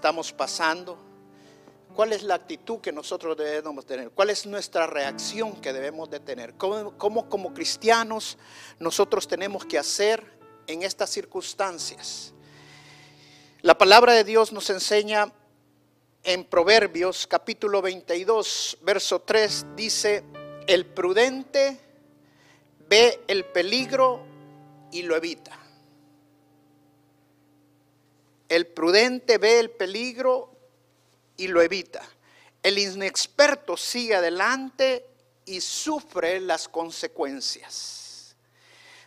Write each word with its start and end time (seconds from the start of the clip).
Estamos 0.00 0.32
pasando? 0.32 0.96
¿Cuál 1.94 2.14
es 2.14 2.22
la 2.22 2.36
actitud 2.36 2.80
que 2.80 2.90
nosotros 2.90 3.36
debemos 3.36 3.84
tener? 3.84 4.08
¿Cuál 4.12 4.30
es 4.30 4.46
nuestra 4.46 4.86
reacción 4.86 5.60
que 5.60 5.74
debemos 5.74 6.08
de 6.08 6.20
tener? 6.20 6.54
¿Cómo, 6.54 6.96
cómo 6.96 7.28
como 7.28 7.52
cristianos 7.52 8.38
nosotros 8.78 9.28
tenemos 9.28 9.66
que 9.66 9.76
hacer 9.76 10.24
en 10.66 10.84
estas 10.84 11.10
circunstancias? 11.10 12.32
La 13.60 13.76
palabra 13.76 14.14
de 14.14 14.24
Dios 14.24 14.52
nos 14.52 14.70
enseña 14.70 15.30
en 16.24 16.44
Proverbios 16.44 17.26
capítulo 17.26 17.82
22, 17.82 18.78
verso 18.80 19.20
3, 19.20 19.66
dice, 19.76 20.24
el 20.66 20.86
prudente 20.86 21.78
ve 22.88 23.20
el 23.28 23.44
peligro 23.44 24.24
y 24.92 25.02
lo 25.02 25.14
evita. 25.14 25.59
El 28.50 28.66
prudente 28.66 29.38
ve 29.38 29.60
el 29.60 29.70
peligro 29.70 30.50
y 31.36 31.46
lo 31.46 31.62
evita. 31.62 32.02
El 32.64 32.78
inexperto 32.78 33.76
sigue 33.76 34.16
adelante 34.16 35.06
y 35.44 35.60
sufre 35.60 36.40
las 36.40 36.68
consecuencias. 36.68 38.34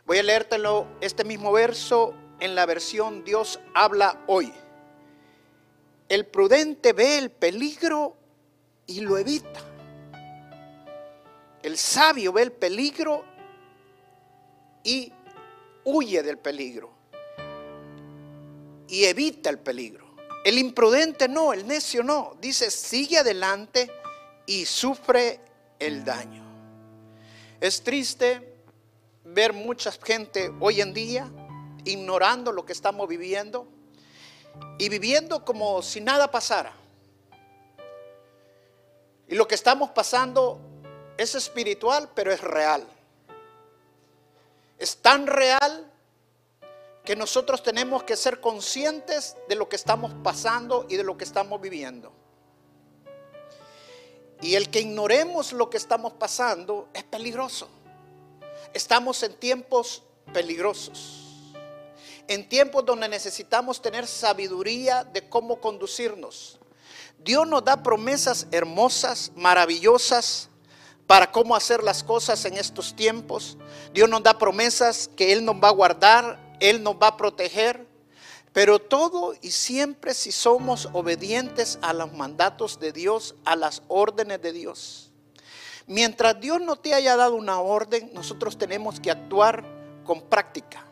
Voy 0.05 0.19
a 0.19 0.23
leértelo 0.23 0.87
este 1.01 1.25
mismo 1.25 1.51
verso 1.51 2.15
en 2.39 2.55
la 2.55 2.65
versión 2.65 3.25
Dios 3.25 3.59
habla 3.75 4.23
hoy. 4.27 4.53
El 6.07 6.25
prudente 6.25 6.93
ve 6.93 7.17
el 7.17 7.29
peligro 7.29 8.15
y 8.87 9.01
lo 9.01 9.17
evita. 9.17 9.59
El 11.61 11.77
sabio 11.77 12.31
ve 12.31 12.43
el 12.43 12.53
peligro 12.53 13.25
y 14.85 15.11
huye 15.83 16.23
del 16.23 16.37
peligro 16.37 17.02
y 18.93 19.05
evita 19.05 19.49
el 19.49 19.57
peligro. 19.57 20.05
El 20.45 20.59
imprudente 20.59 21.27
no, 21.27 21.51
el 21.51 21.65
necio 21.65 22.03
no. 22.03 22.37
Dice, 22.39 22.69
sigue 22.69 23.17
adelante 23.17 23.91
y 24.45 24.67
sufre 24.67 25.39
el 25.79 26.05
daño. 26.05 26.43
Es 27.59 27.81
triste 27.81 28.53
ver 29.23 29.51
mucha 29.51 29.91
gente 29.93 30.53
hoy 30.59 30.79
en 30.79 30.93
día 30.93 31.27
ignorando 31.85 32.51
lo 32.51 32.67
que 32.67 32.73
estamos 32.73 33.07
viviendo 33.07 33.67
y 34.77 34.89
viviendo 34.89 35.43
como 35.43 35.81
si 35.81 35.99
nada 35.99 36.29
pasara. 36.29 36.71
Y 39.27 39.33
lo 39.33 39.47
que 39.47 39.55
estamos 39.55 39.89
pasando 39.89 40.61
es 41.17 41.33
espiritual, 41.33 42.11
pero 42.13 42.31
es 42.31 42.41
real. 42.41 42.87
Es 44.77 44.97
tan 44.97 45.25
real 45.25 45.91
que 47.03 47.15
nosotros 47.15 47.61
tenemos 47.61 48.03
que 48.03 48.15
ser 48.15 48.39
conscientes 48.39 49.35
de 49.49 49.55
lo 49.55 49.67
que 49.67 49.75
estamos 49.75 50.13
pasando 50.23 50.85
y 50.89 50.95
de 50.95 51.03
lo 51.03 51.17
que 51.17 51.25
estamos 51.25 51.59
viviendo. 51.59 52.11
Y 54.41 54.55
el 54.55 54.69
que 54.69 54.81
ignoremos 54.81 55.53
lo 55.53 55.69
que 55.69 55.77
estamos 55.77 56.13
pasando 56.13 56.89
es 56.93 57.03
peligroso. 57.03 57.69
Estamos 58.73 59.21
en 59.23 59.33
tiempos 59.35 60.03
peligrosos. 60.33 61.53
En 62.27 62.47
tiempos 62.47 62.85
donde 62.85 63.07
necesitamos 63.07 63.81
tener 63.81 64.07
sabiduría 64.07 65.03
de 65.03 65.27
cómo 65.27 65.59
conducirnos. 65.59 66.59
Dios 67.19 67.47
nos 67.47 67.63
da 67.63 67.83
promesas 67.83 68.47
hermosas, 68.51 69.31
maravillosas, 69.35 70.49
para 71.07 71.31
cómo 71.31 71.55
hacer 71.55 71.83
las 71.83 72.03
cosas 72.03 72.43
en 72.45 72.57
estos 72.57 72.95
tiempos. 72.95 73.57
Dios 73.93 74.09
nos 74.09 74.23
da 74.23 74.37
promesas 74.37 75.09
que 75.15 75.31
Él 75.31 75.43
nos 75.43 75.55
va 75.55 75.69
a 75.69 75.71
guardar, 75.71 76.39
él 76.63 76.81
nos 76.81 76.95
va 76.95 77.07
a 77.07 77.17
proteger. 77.17 77.85
Pero 78.53 78.79
todo 78.79 79.33
y 79.41 79.51
siempre 79.51 80.13
si 80.13 80.31
somos 80.31 80.87
obedientes 80.93 81.79
a 81.81 81.91
los 81.91 82.13
mandatos 82.13 82.79
de 82.79 82.91
Dios, 82.91 83.35
a 83.45 83.55
las 83.55 83.81
órdenes 83.87 84.41
de 84.41 84.53
Dios. 84.53 85.11
Mientras 85.87 86.39
Dios 86.39 86.61
no 86.61 86.77
te 86.77 86.93
haya 86.93 87.17
dado 87.17 87.35
una 87.35 87.59
orden, 87.59 88.11
nosotros 88.13 88.57
tenemos 88.57 88.99
que 88.99 89.11
actuar 89.11 89.65
con 90.05 90.21
práctica. 90.21 90.85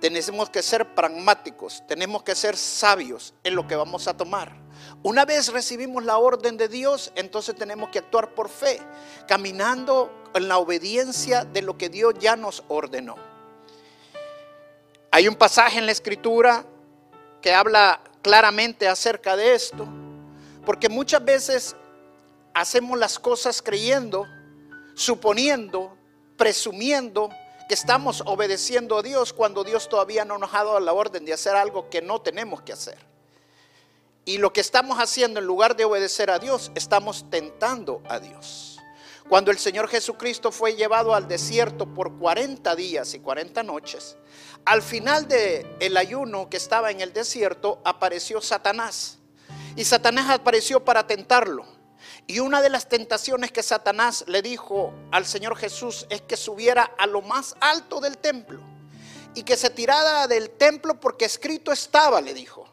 Tenemos 0.00 0.48
que 0.48 0.62
ser 0.62 0.94
pragmáticos, 0.94 1.82
tenemos 1.88 2.22
que 2.22 2.36
ser 2.36 2.56
sabios 2.56 3.34
en 3.42 3.56
lo 3.56 3.66
que 3.66 3.74
vamos 3.74 4.06
a 4.06 4.16
tomar. 4.16 4.54
Una 5.02 5.24
vez 5.24 5.52
recibimos 5.52 6.04
la 6.04 6.18
orden 6.18 6.56
de 6.56 6.68
Dios, 6.68 7.10
entonces 7.16 7.56
tenemos 7.56 7.88
que 7.88 7.98
actuar 7.98 8.32
por 8.34 8.48
fe, 8.48 8.80
caminando 9.26 10.12
en 10.34 10.46
la 10.46 10.58
obediencia 10.58 11.44
de 11.44 11.62
lo 11.62 11.76
que 11.76 11.88
Dios 11.88 12.14
ya 12.20 12.36
nos 12.36 12.62
ordenó. 12.68 13.27
Hay 15.10 15.26
un 15.26 15.34
pasaje 15.34 15.78
en 15.78 15.86
la 15.86 15.92
escritura 15.92 16.66
que 17.40 17.54
habla 17.54 18.02
claramente 18.20 18.88
acerca 18.88 19.36
de 19.36 19.54
esto, 19.54 19.88
porque 20.66 20.88
muchas 20.88 21.24
veces 21.24 21.76
hacemos 22.52 22.98
las 22.98 23.18
cosas 23.18 23.62
creyendo, 23.62 24.26
suponiendo, 24.94 25.96
presumiendo 26.36 27.30
que 27.68 27.74
estamos 27.74 28.22
obedeciendo 28.26 28.98
a 28.98 29.02
Dios 29.02 29.32
cuando 29.32 29.64
Dios 29.64 29.88
todavía 29.88 30.24
no 30.24 30.36
nos 30.36 30.52
ha 30.52 30.64
dado 30.64 30.80
la 30.80 30.92
orden 30.92 31.24
de 31.24 31.32
hacer 31.32 31.56
algo 31.56 31.88
que 31.88 32.02
no 32.02 32.20
tenemos 32.20 32.60
que 32.62 32.72
hacer. 32.72 32.98
Y 34.26 34.36
lo 34.36 34.52
que 34.52 34.60
estamos 34.60 34.98
haciendo 34.98 35.40
en 35.40 35.46
lugar 35.46 35.74
de 35.74 35.86
obedecer 35.86 36.30
a 36.30 36.38
Dios, 36.38 36.70
estamos 36.74 37.30
tentando 37.30 38.02
a 38.08 38.18
Dios. 38.20 38.78
Cuando 39.28 39.50
el 39.50 39.58
Señor 39.58 39.88
Jesucristo 39.88 40.50
fue 40.52 40.74
llevado 40.74 41.14
al 41.14 41.28
desierto 41.28 41.86
por 41.86 42.18
40 42.18 42.74
días 42.76 43.14
y 43.14 43.20
40 43.20 43.62
noches, 43.62 44.16
al 44.68 44.82
final 44.82 45.26
del 45.28 45.66
el 45.80 45.96
ayuno 45.96 46.50
que 46.50 46.58
estaba 46.58 46.90
en 46.90 47.00
el 47.00 47.14
desierto, 47.14 47.80
apareció 47.84 48.42
Satanás. 48.42 49.16
Y 49.76 49.84
Satanás 49.86 50.28
apareció 50.28 50.84
para 50.84 51.06
tentarlo. 51.06 51.64
Y 52.26 52.40
una 52.40 52.60
de 52.60 52.68
las 52.68 52.86
tentaciones 52.86 53.50
que 53.50 53.62
Satanás 53.62 54.24
le 54.26 54.42
dijo 54.42 54.92
al 55.10 55.24
Señor 55.24 55.56
Jesús 55.56 56.06
es 56.10 56.20
que 56.20 56.36
subiera 56.36 56.82
a 56.98 57.06
lo 57.06 57.22
más 57.22 57.54
alto 57.60 57.98
del 58.00 58.18
templo 58.18 58.60
y 59.34 59.42
que 59.42 59.56
se 59.56 59.70
tirara 59.70 60.26
del 60.26 60.50
templo 60.50 61.00
porque 61.00 61.24
escrito 61.24 61.72
estaba, 61.72 62.20
le 62.20 62.34
dijo. 62.34 62.68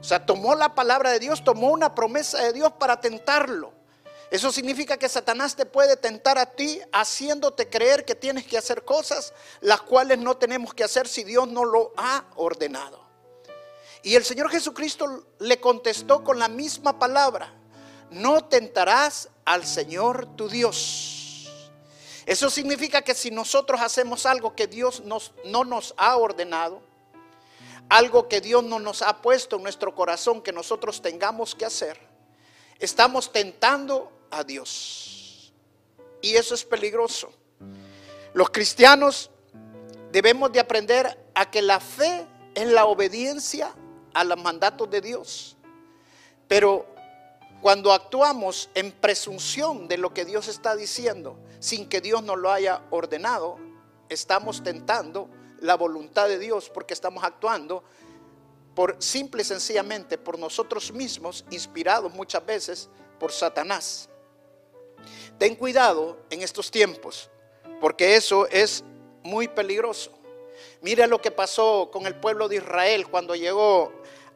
O 0.00 0.02
sea, 0.02 0.26
tomó 0.26 0.56
la 0.56 0.74
palabra 0.74 1.12
de 1.12 1.20
Dios, 1.20 1.44
tomó 1.44 1.68
una 1.68 1.94
promesa 1.94 2.42
de 2.42 2.52
Dios 2.52 2.72
para 2.72 3.00
tentarlo. 3.00 3.72
Eso 4.34 4.50
significa 4.50 4.96
que 4.96 5.08
Satanás 5.08 5.54
te 5.54 5.64
puede 5.64 5.96
tentar 5.96 6.38
a 6.38 6.46
ti 6.46 6.80
haciéndote 6.90 7.70
creer 7.70 8.04
que 8.04 8.16
tienes 8.16 8.44
que 8.44 8.58
hacer 8.58 8.84
cosas 8.84 9.32
las 9.60 9.82
cuales 9.82 10.18
no 10.18 10.36
tenemos 10.36 10.74
que 10.74 10.82
hacer 10.82 11.06
si 11.06 11.22
Dios 11.22 11.46
no 11.46 11.64
lo 11.64 11.92
ha 11.96 12.24
ordenado. 12.34 13.00
Y 14.02 14.16
el 14.16 14.24
Señor 14.24 14.50
Jesucristo 14.50 15.24
le 15.38 15.60
contestó 15.60 16.24
con 16.24 16.40
la 16.40 16.48
misma 16.48 16.98
palabra, 16.98 17.54
no 18.10 18.44
tentarás 18.46 19.28
al 19.44 19.64
Señor 19.64 20.26
tu 20.34 20.48
Dios. 20.48 21.48
Eso 22.26 22.50
significa 22.50 23.02
que 23.02 23.14
si 23.14 23.30
nosotros 23.30 23.80
hacemos 23.80 24.26
algo 24.26 24.56
que 24.56 24.66
Dios 24.66 25.04
no 25.04 25.64
nos 25.64 25.94
ha 25.96 26.16
ordenado, 26.16 26.82
algo 27.88 28.26
que 28.26 28.40
Dios 28.40 28.64
no 28.64 28.80
nos 28.80 29.00
ha 29.02 29.22
puesto 29.22 29.58
en 29.58 29.62
nuestro 29.62 29.94
corazón 29.94 30.42
que 30.42 30.50
nosotros 30.50 31.00
tengamos 31.00 31.54
que 31.54 31.66
hacer, 31.66 32.00
estamos 32.80 33.30
tentando 33.30 34.10
a 34.38 34.44
Dios. 34.44 35.52
Y 36.20 36.36
eso 36.36 36.54
es 36.54 36.64
peligroso. 36.64 37.32
Los 38.32 38.50
cristianos 38.50 39.30
debemos 40.10 40.52
de 40.52 40.60
aprender 40.60 41.18
a 41.34 41.50
que 41.50 41.62
la 41.62 41.80
fe 41.80 42.26
es 42.54 42.68
la 42.68 42.86
obediencia 42.86 43.74
a 44.12 44.24
los 44.24 44.40
mandatos 44.40 44.90
de 44.90 45.00
Dios. 45.00 45.56
Pero 46.48 46.86
cuando 47.60 47.92
actuamos 47.92 48.68
en 48.74 48.92
presunción 48.92 49.88
de 49.88 49.98
lo 49.98 50.12
que 50.12 50.24
Dios 50.24 50.48
está 50.48 50.76
diciendo, 50.76 51.36
sin 51.60 51.88
que 51.88 52.00
Dios 52.00 52.22
nos 52.22 52.38
lo 52.38 52.50
haya 52.50 52.82
ordenado, 52.90 53.58
estamos 54.08 54.62
tentando 54.62 55.28
la 55.60 55.76
voluntad 55.76 56.28
de 56.28 56.38
Dios 56.38 56.70
porque 56.70 56.94
estamos 56.94 57.24
actuando 57.24 57.82
por 58.74 58.96
simple 58.98 59.42
y 59.42 59.44
sencillamente 59.44 60.18
por 60.18 60.38
nosotros 60.38 60.92
mismos, 60.92 61.44
inspirados 61.50 62.12
muchas 62.12 62.44
veces 62.44 62.88
por 63.18 63.32
Satanás. 63.32 64.08
Ten 65.38 65.56
cuidado 65.56 66.18
en 66.30 66.42
estos 66.42 66.70
tiempos, 66.70 67.30
porque 67.80 68.16
eso 68.16 68.46
es 68.48 68.84
muy 69.22 69.48
peligroso. 69.48 70.12
Mira 70.80 71.06
lo 71.06 71.20
que 71.20 71.30
pasó 71.30 71.90
con 71.92 72.06
el 72.06 72.14
pueblo 72.14 72.48
de 72.48 72.56
Israel 72.56 73.08
cuando 73.08 73.34
llegó 73.34 73.92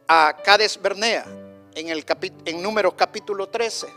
a 0.07 0.35
Cades 0.43 0.81
Bernea 0.81 1.25
en, 1.75 1.89
el 1.89 2.05
en 2.45 2.61
Números 2.61 2.95
capítulo 2.95 3.49
13. 3.49 3.87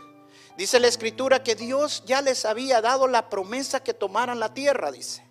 Dice 0.55 0.79
la 0.79 0.87
escritura 0.87 1.43
que 1.43 1.55
Dios 1.55 2.03
ya 2.05 2.21
les 2.21 2.45
había 2.45 2.79
dado 2.81 3.07
la 3.07 3.29
promesa 3.29 3.83
que 3.83 3.93
tomaran 3.93 4.39
la 4.39 4.53
tierra, 4.53 4.91
dice. 4.91 5.25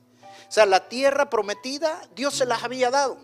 O 0.49 0.53
sea, 0.53 0.67
la 0.67 0.89
tierra 0.89 1.31
prometida, 1.31 2.03
Dios 2.15 2.35
se 2.35 2.45
las 2.45 2.63
había 2.65 2.91
dado. 2.91 3.17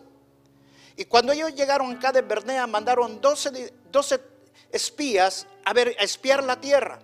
Y 0.96 1.04
cuando 1.04 1.32
ellos 1.32 1.54
llegaron 1.54 1.92
acá 1.92 2.12
de 2.12 2.22
Bernea, 2.22 2.66
mandaron 2.66 3.20
12, 3.20 3.74
12 3.90 4.20
espías 4.72 5.46
a 5.64 5.72
ver, 5.72 5.96
a 5.98 6.04
espiar 6.04 6.42
la 6.42 6.60
tierra. 6.60 7.00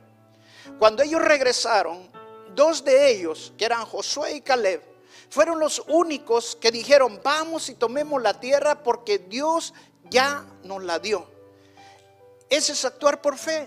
Cuando 0.79 1.03
ellos 1.03 1.23
regresaron, 1.23 2.11
dos 2.55 2.85
de 2.85 3.11
ellos, 3.11 3.53
que 3.59 3.65
eran 3.65 3.85
Josué 3.85 4.35
y 4.37 4.41
Caleb, 4.41 4.83
fueron 5.29 5.59
los 5.59 5.83
únicos 5.89 6.57
que 6.61 6.71
dijeron, 6.71 7.21
vamos 7.23 7.69
y 7.69 7.75
tomemos 7.75 8.23
la 8.23 8.39
tierra 8.41 8.83
porque 8.83 9.19
Dios 9.19 9.75
ya 10.11 10.45
nos 10.63 10.83
la 10.83 10.99
dio. 10.99 11.27
Ese 12.49 12.73
es 12.73 12.85
actuar 12.85 13.21
por 13.21 13.37
fe. 13.37 13.67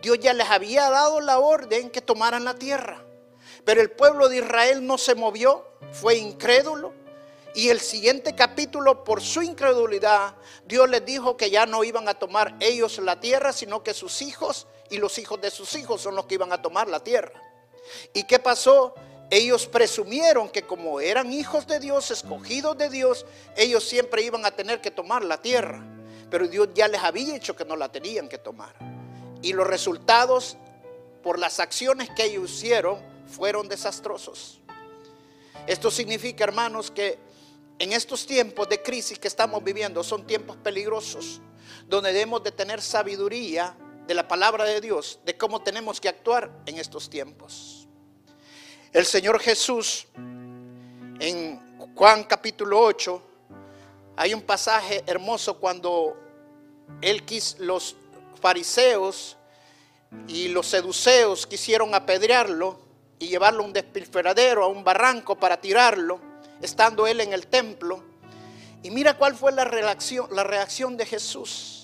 Dios 0.00 0.18
ya 0.20 0.32
les 0.32 0.48
había 0.48 0.90
dado 0.90 1.20
la 1.20 1.38
orden 1.38 1.90
que 1.90 2.00
tomaran 2.00 2.44
la 2.44 2.54
tierra. 2.54 3.04
Pero 3.64 3.80
el 3.80 3.90
pueblo 3.90 4.28
de 4.28 4.38
Israel 4.38 4.86
no 4.86 4.98
se 4.98 5.14
movió, 5.14 5.64
fue 5.92 6.16
incrédulo. 6.16 6.92
Y 7.54 7.68
el 7.68 7.80
siguiente 7.80 8.34
capítulo, 8.34 9.04
por 9.04 9.20
su 9.20 9.42
incredulidad, 9.42 10.34
Dios 10.66 10.88
les 10.88 11.04
dijo 11.04 11.36
que 11.36 11.50
ya 11.50 11.66
no 11.66 11.84
iban 11.84 12.08
a 12.08 12.14
tomar 12.14 12.56
ellos 12.60 12.98
la 12.98 13.20
tierra, 13.20 13.52
sino 13.52 13.82
que 13.82 13.92
sus 13.92 14.22
hijos 14.22 14.66
y 14.92 14.98
los 14.98 15.16
hijos 15.16 15.40
de 15.40 15.50
sus 15.50 15.74
hijos 15.74 16.02
son 16.02 16.14
los 16.14 16.26
que 16.26 16.34
iban 16.34 16.52
a 16.52 16.60
tomar 16.60 16.86
la 16.86 17.00
tierra. 17.00 17.32
¿Y 18.12 18.24
qué 18.24 18.38
pasó? 18.38 18.94
Ellos 19.30 19.66
presumieron 19.66 20.50
que 20.50 20.64
como 20.64 21.00
eran 21.00 21.32
hijos 21.32 21.66
de 21.66 21.80
Dios, 21.80 22.10
escogidos 22.10 22.76
de 22.76 22.90
Dios, 22.90 23.24
ellos 23.56 23.82
siempre 23.82 24.20
iban 24.22 24.44
a 24.44 24.50
tener 24.50 24.82
que 24.82 24.90
tomar 24.90 25.24
la 25.24 25.40
tierra. 25.40 25.82
Pero 26.30 26.46
Dios 26.46 26.68
ya 26.74 26.88
les 26.88 27.02
había 27.02 27.32
dicho 27.32 27.56
que 27.56 27.64
no 27.64 27.74
la 27.74 27.90
tenían 27.90 28.28
que 28.28 28.36
tomar. 28.36 28.74
Y 29.40 29.54
los 29.54 29.66
resultados 29.66 30.58
por 31.22 31.38
las 31.38 31.58
acciones 31.58 32.10
que 32.14 32.24
ellos 32.24 32.50
hicieron 32.50 32.98
fueron 33.26 33.68
desastrosos. 33.68 34.60
Esto 35.66 35.90
significa, 35.90 36.44
hermanos, 36.44 36.90
que 36.90 37.18
en 37.78 37.94
estos 37.94 38.26
tiempos 38.26 38.68
de 38.68 38.82
crisis 38.82 39.18
que 39.18 39.28
estamos 39.28 39.64
viviendo 39.64 40.04
son 40.04 40.26
tiempos 40.26 40.58
peligrosos, 40.58 41.40
donde 41.88 42.12
debemos 42.12 42.42
de 42.42 42.52
tener 42.52 42.82
sabiduría 42.82 43.74
de 44.06 44.14
la 44.14 44.26
palabra 44.26 44.64
de 44.64 44.80
Dios, 44.80 45.20
de 45.24 45.36
cómo 45.36 45.62
tenemos 45.62 46.00
que 46.00 46.08
actuar 46.08 46.50
en 46.66 46.78
estos 46.78 47.08
tiempos. 47.08 47.86
El 48.92 49.06
Señor 49.06 49.40
Jesús, 49.40 50.06
en 50.16 51.94
Juan 51.94 52.24
capítulo 52.24 52.80
8, 52.80 53.22
hay 54.16 54.34
un 54.34 54.42
pasaje 54.42 55.02
hermoso 55.06 55.58
cuando 55.58 56.16
él 57.00 57.24
quis, 57.24 57.56
los 57.58 57.96
fariseos 58.40 59.36
y 60.28 60.48
los 60.48 60.66
seduceos 60.66 61.46
quisieron 61.46 61.94
apedrearlo 61.94 62.78
y 63.18 63.28
llevarlo 63.28 63.62
a 63.62 63.66
un 63.66 63.72
despilferadero, 63.72 64.64
a 64.64 64.66
un 64.66 64.84
barranco 64.84 65.36
para 65.36 65.60
tirarlo, 65.60 66.20
estando 66.60 67.06
él 67.06 67.20
en 67.20 67.32
el 67.32 67.46
templo. 67.46 68.02
Y 68.82 68.90
mira 68.90 69.16
cuál 69.16 69.36
fue 69.36 69.52
la 69.52 69.64
reacción, 69.64 70.26
la 70.32 70.44
reacción 70.44 70.96
de 70.96 71.06
Jesús. 71.06 71.81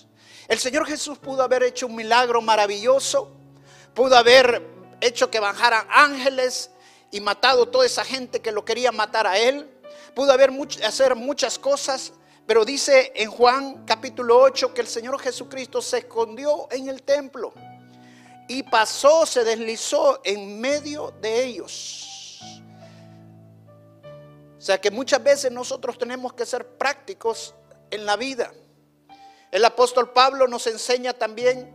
El 0.48 0.58
Señor 0.58 0.86
Jesús 0.86 1.18
pudo 1.18 1.42
haber 1.42 1.62
hecho 1.62 1.86
un 1.86 1.94
milagro 1.94 2.40
maravilloso, 2.40 3.30
pudo 3.94 4.16
haber 4.16 4.66
hecho 5.02 5.30
que 5.30 5.40
bajaran 5.40 5.86
ángeles 5.90 6.70
y 7.10 7.20
matado 7.20 7.68
toda 7.68 7.84
esa 7.84 8.02
gente 8.02 8.40
que 8.40 8.50
lo 8.50 8.64
quería 8.64 8.90
matar 8.90 9.26
a 9.26 9.38
él, 9.38 9.70
pudo 10.14 10.32
haber 10.32 10.50
hacer 10.86 11.14
muchas 11.14 11.58
cosas, 11.58 12.14
pero 12.46 12.64
dice 12.64 13.12
en 13.14 13.30
Juan 13.30 13.84
capítulo 13.84 14.40
8 14.40 14.72
que 14.72 14.80
el 14.80 14.86
Señor 14.86 15.20
Jesucristo 15.20 15.82
se 15.82 15.98
escondió 15.98 16.66
en 16.70 16.88
el 16.88 17.02
templo 17.02 17.52
y 18.48 18.62
pasó, 18.62 19.26
se 19.26 19.44
deslizó 19.44 20.22
en 20.24 20.58
medio 20.58 21.12
de 21.20 21.44
ellos. 21.44 22.40
O 24.56 24.60
sea 24.60 24.80
que 24.80 24.90
muchas 24.90 25.22
veces 25.22 25.52
nosotros 25.52 25.98
tenemos 25.98 26.32
que 26.32 26.46
ser 26.46 26.66
prácticos 26.66 27.54
en 27.90 28.06
la 28.06 28.16
vida. 28.16 28.50
El 29.50 29.64
apóstol 29.64 30.10
Pablo 30.10 30.46
nos 30.46 30.66
enseña 30.66 31.14
también 31.14 31.74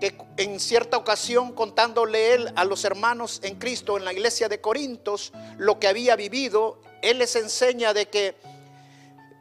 que 0.00 0.16
en 0.36 0.58
cierta 0.58 0.96
ocasión 0.96 1.52
contándole 1.52 2.34
él 2.34 2.52
a 2.56 2.64
los 2.64 2.84
hermanos 2.84 3.40
en 3.44 3.56
Cristo 3.56 3.96
en 3.96 4.04
la 4.04 4.12
iglesia 4.12 4.48
de 4.48 4.60
Corintios 4.60 5.32
lo 5.56 5.78
que 5.78 5.86
había 5.86 6.16
vivido, 6.16 6.80
él 7.02 7.18
les 7.18 7.36
enseña 7.36 7.94
de 7.94 8.08
que 8.08 8.34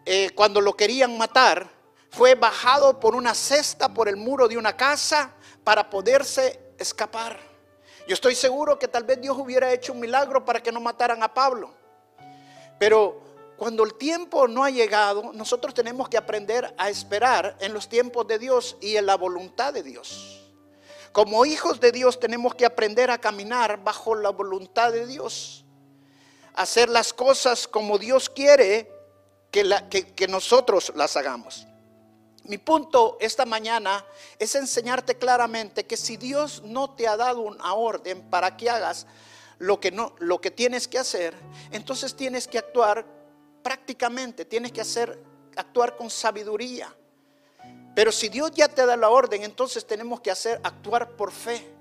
eh, 0.06 0.30
cuando 0.36 0.62
lo 0.62 0.74
querían 0.76 1.18
matar, 1.18 1.68
fue 2.12 2.36
bajado 2.36 3.00
por 3.00 3.16
una 3.16 3.34
cesta 3.34 3.92
por 3.92 4.08
el 4.08 4.18
muro 4.18 4.48
de 4.48 4.58
una 4.58 4.78
casa 4.78 5.34
para 5.64 5.90
poderse 5.90 6.60
escapar. 6.78 7.40
Yo 8.08 8.14
estoy 8.14 8.36
seguro 8.36 8.78
que 8.78 8.88
tal 8.88 9.04
vez 9.04 9.20
Dios 9.20 9.36
hubiera 9.40 9.74
hecho 9.74 9.94
un 9.94 10.00
milagro 10.00 10.46
para 10.46 10.62
que 10.62 10.72
no 10.72 10.80
mataran 10.80 11.24
a 11.24 11.34
Pablo. 11.34 11.74
Pero 12.78 13.24
cuando 13.64 13.86
el 13.86 13.94
tiempo 13.94 14.46
no 14.46 14.66
ha 14.66 14.70
llegado, 14.70 15.32
nosotros 15.32 15.74
tenemos 15.74 16.10
que 16.10 16.18
aprender 16.18 16.76
a 16.78 16.90
esperar 16.90 17.56
en 17.62 17.74
los 17.74 17.88
tiempos 17.88 18.28
de 18.28 18.38
Dios 18.38 18.76
y 18.82 18.98
en 18.98 19.06
la 19.06 19.16
voluntad 19.16 19.72
de 19.72 19.84
Dios. 19.84 20.52
Como 21.14 21.46
hijos 21.46 21.80
de 21.80 21.94
Dios 21.94 22.20
tenemos 22.20 22.56
que 22.56 22.66
aprender 22.66 23.10
a 23.10 23.20
caminar 23.20 23.82
bajo 23.82 24.16
la 24.16 24.32
voluntad 24.32 24.92
de 24.92 25.08
Dios. 25.08 25.64
Hacer 26.54 26.90
las 26.90 27.14
cosas 27.14 27.66
como 27.66 27.98
Dios 27.98 28.30
quiere 28.30 28.92
que, 29.50 29.64
que 30.14 30.28
nosotros 30.28 30.92
las 30.98 31.16
hagamos. 31.16 31.66
Mi 32.44 32.58
punto 32.58 33.16
esta 33.22 33.46
mañana 33.46 34.06
es 34.40 34.56
enseñarte 34.56 35.18
claramente 35.18 35.86
que 35.86 35.96
si 35.96 36.18
Dios 36.18 36.64
no 36.66 36.96
te 36.96 37.08
ha 37.08 37.16
dado 37.16 37.40
una 37.40 37.74
orden 37.76 38.30
para 38.30 38.58
que 38.58 38.70
hagas 38.70 39.08
lo 39.58 39.80
que 39.80 39.92
no 39.92 40.14
lo 40.20 40.42
que 40.42 40.52
tienes 40.52 40.90
que 40.90 41.00
hacer, 41.00 41.34
entonces 41.72 42.14
tienes 42.18 42.46
que 42.50 42.58
actuar 42.58 43.23
prácticamente, 43.64 44.46
tienes 44.46 44.72
que 44.72 44.82
hacer 44.82 45.18
actuar 45.56 45.96
con 45.96 46.10
sabiduría. 46.10 46.94
Pero 47.96 48.12
si 48.12 48.30
Dios 48.30 48.52
ya 48.52 48.68
te 48.68 48.86
da 48.86 48.98
la 48.98 49.10
orden, 49.10 49.44
entonces 49.44 49.86
tenemos 49.86 50.20
que 50.22 50.32
hacer 50.32 50.60
actuar 50.64 51.12
por 51.16 51.32
fe. 51.32 51.74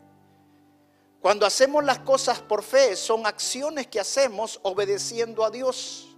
Cuando 1.20 1.46
hacemos 1.46 1.84
las 1.84 2.00
cosas 2.00 2.40
por 2.40 2.62
fe, 2.62 2.96
son 2.96 3.26
acciones 3.26 3.86
que 3.86 4.00
hacemos 4.00 4.60
obedeciendo 4.62 5.44
a 5.44 5.50
Dios. 5.50 6.08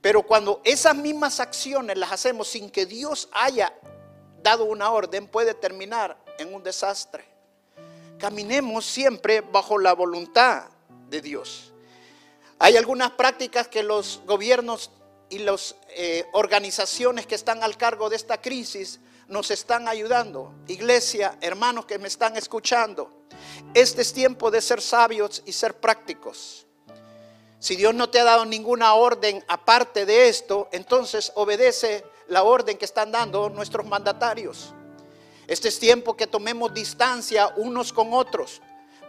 Pero 0.00 0.22
cuando 0.22 0.60
esas 0.64 0.94
mismas 0.94 1.40
acciones 1.40 1.98
las 1.98 2.12
hacemos 2.12 2.48
sin 2.48 2.70
que 2.70 2.86
Dios 2.86 3.28
haya 3.32 3.72
dado 4.42 4.64
una 4.64 4.90
orden, 4.90 5.26
puede 5.26 5.54
terminar 5.54 6.16
en 6.38 6.54
un 6.54 6.62
desastre. 6.62 7.24
Caminemos 8.18 8.84
siempre 8.84 9.40
bajo 9.40 9.78
la 9.78 9.92
voluntad 9.94 10.68
de 11.08 11.20
Dios. 11.20 11.72
Hay 12.60 12.76
algunas 12.76 13.12
prácticas 13.12 13.68
que 13.68 13.82
los 13.82 14.20
gobiernos 14.26 14.90
y 15.30 15.38
las 15.38 15.76
eh, 15.90 16.26
organizaciones 16.32 17.26
que 17.26 17.34
están 17.34 17.62
al 17.62 17.76
cargo 17.76 18.10
de 18.10 18.16
esta 18.16 18.40
crisis 18.40 19.00
nos 19.28 19.50
están 19.50 19.86
ayudando. 19.86 20.54
Iglesia, 20.66 21.38
hermanos 21.40 21.86
que 21.86 21.98
me 21.98 22.08
están 22.08 22.36
escuchando, 22.36 23.26
este 23.74 24.02
es 24.02 24.12
tiempo 24.12 24.50
de 24.50 24.60
ser 24.60 24.80
sabios 24.80 25.42
y 25.46 25.52
ser 25.52 25.74
prácticos. 25.74 26.66
Si 27.60 27.76
Dios 27.76 27.94
no 27.94 28.08
te 28.08 28.20
ha 28.20 28.24
dado 28.24 28.44
ninguna 28.44 28.94
orden 28.94 29.44
aparte 29.48 30.06
de 30.06 30.28
esto, 30.28 30.68
entonces 30.72 31.32
obedece 31.34 32.04
la 32.28 32.42
orden 32.42 32.78
que 32.78 32.84
están 32.84 33.12
dando 33.12 33.50
nuestros 33.50 33.86
mandatarios. 33.86 34.72
Este 35.46 35.68
es 35.68 35.78
tiempo 35.78 36.16
que 36.16 36.26
tomemos 36.26 36.72
distancia 36.74 37.52
unos 37.56 37.92
con 37.92 38.12
otros. 38.12 38.60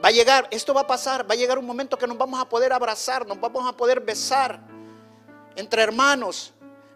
Va 0.03 0.09
a 0.09 0.11
llegar, 0.11 0.47
esto 0.51 0.73
va 0.73 0.81
a 0.81 0.87
pasar, 0.87 1.29
va 1.29 1.33
a 1.33 1.37
llegar 1.37 1.59
un 1.59 1.65
momento 1.65 1.97
que 1.97 2.07
nos 2.07 2.17
vamos 2.17 2.39
a 2.39 2.47
poder 2.47 2.71
abrazar, 2.71 3.27
nos 3.27 3.39
vamos 3.39 3.67
a 3.67 3.75
poder 3.75 3.99
besar 3.99 4.61
entre 5.55 5.81
hermanos. 5.81 6.53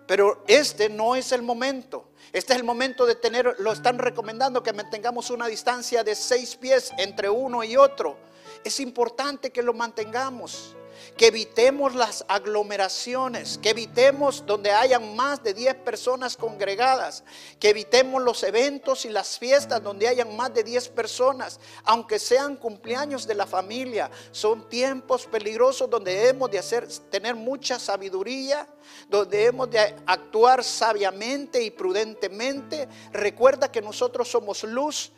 Pero 0.08 0.44
este 0.48 0.90
no 0.90 1.16
es 1.16 1.32
el 1.32 1.42
momento. 1.42 2.10
Este 2.32 2.54
es 2.54 2.60
el 2.60 2.66
momento 2.66 3.06
de 3.06 3.16
tener, 3.16 3.56
lo 3.60 3.72
están 3.72 4.00
recomendando 4.00 4.64
que 4.64 4.74
mantengamos 4.74 5.30
una 5.30 5.48
distancia 5.48 6.04
de 6.04 6.16
seis 6.16 6.56
pies 6.56 6.92
entre 6.98 7.30
uno 7.30 7.64
y 7.64 7.78
otro. 7.78 8.18
Es 8.64 8.80
importante 8.80 9.52
que 9.52 9.64
lo 9.64 9.74
mantengamos. 9.74 10.76
Que 11.18 11.28
evitemos 11.28 11.96
las 11.96 12.26
aglomeraciones, 12.28 13.58
que 13.58 13.70
evitemos 13.70 14.46
donde 14.46 14.72
hayan 14.72 15.16
más 15.16 15.44
de 15.44 15.54
10 15.54 15.76
personas 15.76 16.38
congregadas, 16.38 17.24
que 17.60 17.70
evitemos 17.70 18.22
los 18.22 18.44
eventos 18.44 19.06
y 19.06 19.10
las 19.10 19.38
fiestas 19.38 19.84
donde 19.84 20.08
hayan 20.08 20.36
más 20.36 20.54
de 20.54 20.64
10 20.64 20.90
personas, 20.90 21.60
aunque 21.84 22.20
sean 22.20 22.56
cumpleaños 22.56 23.28
de 23.28 23.36
la 23.36 23.46
familia. 23.46 24.10
Son 24.32 24.70
tiempos 24.70 25.26
peligrosos 25.26 25.90
donde 25.90 26.16
debemos 26.16 26.50
de 26.52 26.60
hacer, 26.60 26.88
tener 27.10 27.36
mucha 27.36 27.80
sabiduría, 27.80 28.68
donde 29.10 29.38
debemos 29.38 29.70
de 29.70 29.80
actuar 30.06 30.64
sabiamente 30.64 31.62
y 31.62 31.72
prudentemente. 31.72 32.88
Recuerda 33.12 33.72
que 33.72 33.82
nosotros 33.82 34.30
somos 34.30 34.64
luz 34.64 35.12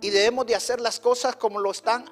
y 0.00 0.10
debemos 0.10 0.46
de 0.46 0.54
hacer 0.54 0.80
las 0.80 1.00
cosas 1.00 1.36
como 1.36 1.58
lo 1.58 1.70
están 1.70 2.04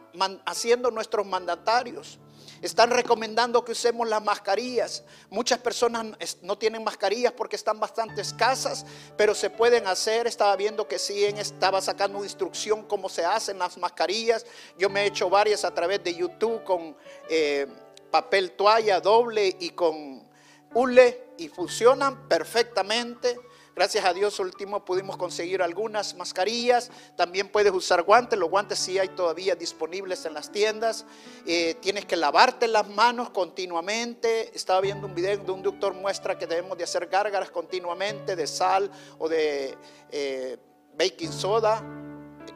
haciendo 0.45 0.91
nuestros 0.91 1.25
mandatarios. 1.27 2.19
Están 2.63 2.91
recomendando 2.91 3.65
que 3.65 3.73
usemos 3.73 4.09
las 4.09 4.23
mascarillas. 4.23 5.05
Muchas 5.31 5.59
personas 5.59 6.07
no 6.43 6.57
tienen 6.59 6.83
mascarillas 6.83 7.33
porque 7.33 7.57
están 7.57 7.79
bastante 7.79 8.21
escasas, 8.21 8.87
pero 9.17 9.35
se 9.35 9.51
pueden 9.51 9.87
hacer. 9.87 10.27
Estaba 10.27 10.57
viendo 10.57 10.89
que 10.89 10.99
sí, 10.99 11.25
estaba 11.25 11.81
sacando 11.81 12.25
instrucción 12.25 12.83
cómo 12.85 13.09
se 13.09 13.25
hacen 13.25 13.59
las 13.59 13.77
mascarillas. 13.79 14.47
Yo 14.79 14.89
me 14.89 15.03
he 15.03 15.07
hecho 15.07 15.29
varias 15.29 15.65
a 15.65 15.75
través 15.75 16.03
de 16.03 16.15
YouTube 16.15 16.65
con 16.65 16.97
eh, 17.29 17.67
papel 18.11 18.53
toalla 18.53 19.01
doble 19.01 19.57
y 19.61 19.71
con 19.71 20.27
hule 20.75 21.33
y 21.39 21.49
funcionan 21.49 22.29
perfectamente. 22.29 23.39
Gracias 23.77 24.07
a 24.07 24.15
Dios 24.15 24.41
último 24.41 24.87
pudimos 24.87 25.19
conseguir 25.19 25.61
algunas 25.61 26.15
mascarillas. 26.15 26.91
También 27.15 27.51
puedes 27.51 27.75
usar 27.75 28.05
guantes. 28.05 28.39
Los 28.39 28.49
guantes 28.49 28.79
sí 28.79 28.99
hay 28.99 29.09
todavía 29.09 29.55
disponibles 29.55 30.25
en 30.25 30.33
las 30.33 30.51
tiendas. 30.51 31.05
Eh, 31.45 31.75
tienes 31.83 32.07
que 32.07 32.17
lavarte 32.17 32.69
las 32.69 32.89
manos 32.89 33.29
continuamente. 33.29 34.51
Estaba 34.57 34.81
viendo 34.81 35.07
un 35.07 35.15
video 35.15 35.37
de 35.37 35.53
un 35.53 35.63
doctor 35.63 35.93
muestra 35.93 36.39
que 36.39 36.47
debemos 36.47 36.79
de 36.79 36.85
hacer 36.85 37.07
gárgaras 37.09 37.51
continuamente 37.51 38.35
de 38.35 38.47
sal 38.47 38.91
o 39.19 39.29
de 39.29 39.77
eh, 40.11 40.57
baking 40.97 41.31
soda. 41.31 41.85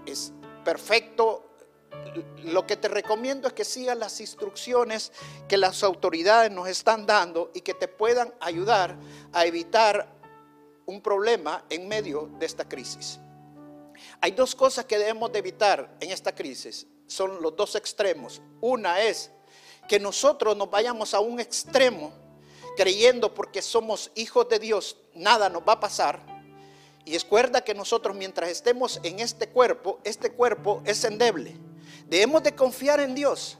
Es 0.06 0.32
perfecto 0.64 1.50
lo 2.44 2.66
que 2.66 2.76
te 2.76 2.88
recomiendo 2.88 3.46
es 3.46 3.52
que 3.52 3.66
sigas 3.66 3.98
las 3.98 4.22
instrucciones 4.22 5.12
que 5.48 5.58
las 5.58 5.82
autoridades 5.82 6.50
nos 6.50 6.66
están 6.66 7.04
dando 7.04 7.50
y 7.52 7.60
que 7.60 7.74
te 7.74 7.88
puedan 7.88 8.32
ayudar 8.40 8.96
a 9.34 9.44
evitar 9.44 10.19
un 10.90 11.00
problema 11.00 11.64
en 11.70 11.88
medio 11.88 12.28
de 12.38 12.46
esta 12.46 12.68
crisis. 12.68 13.20
Hay 14.20 14.32
dos 14.32 14.54
cosas 14.54 14.84
que 14.84 14.98
debemos 14.98 15.32
de 15.32 15.38
evitar 15.38 15.96
en 16.00 16.10
esta 16.10 16.34
crisis. 16.34 16.86
Son 17.06 17.40
los 17.40 17.56
dos 17.56 17.74
extremos. 17.76 18.42
Una 18.60 19.00
es 19.00 19.30
que 19.88 19.98
nosotros 19.98 20.56
nos 20.56 20.70
vayamos 20.70 21.14
a 21.14 21.20
un 21.20 21.40
extremo 21.40 22.12
creyendo 22.76 23.32
porque 23.34 23.62
somos 23.62 24.10
hijos 24.14 24.48
de 24.48 24.58
Dios, 24.58 24.96
nada 25.14 25.48
nos 25.48 25.62
va 25.62 25.74
a 25.74 25.80
pasar. 25.80 26.20
Y 27.04 27.16
recuerda 27.16 27.62
que 27.62 27.74
nosotros 27.74 28.16
mientras 28.16 28.50
estemos 28.50 29.00
en 29.02 29.20
este 29.20 29.48
cuerpo, 29.48 30.00
este 30.04 30.30
cuerpo 30.32 30.82
es 30.84 31.02
endeble. 31.04 31.56
Debemos 32.06 32.42
de 32.42 32.54
confiar 32.54 33.00
en 33.00 33.14
Dios. 33.14 33.58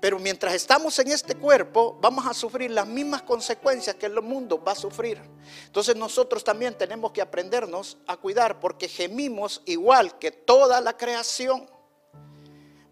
Pero 0.00 0.18
mientras 0.18 0.54
estamos 0.54 0.98
en 1.00 1.08
este 1.08 1.34
cuerpo, 1.34 1.98
vamos 2.00 2.26
a 2.26 2.34
sufrir 2.34 2.70
las 2.70 2.86
mismas 2.86 3.22
consecuencias 3.22 3.96
que 3.96 4.06
el 4.06 4.20
mundo 4.22 4.62
va 4.62 4.72
a 4.72 4.76
sufrir. 4.76 5.20
Entonces 5.66 5.96
nosotros 5.96 6.44
también 6.44 6.74
tenemos 6.78 7.10
que 7.10 7.20
aprendernos 7.20 7.98
a 8.06 8.16
cuidar 8.16 8.60
porque 8.60 8.88
gemimos 8.88 9.60
igual 9.64 10.18
que 10.18 10.30
toda 10.30 10.80
la 10.80 10.96
creación. 10.96 11.68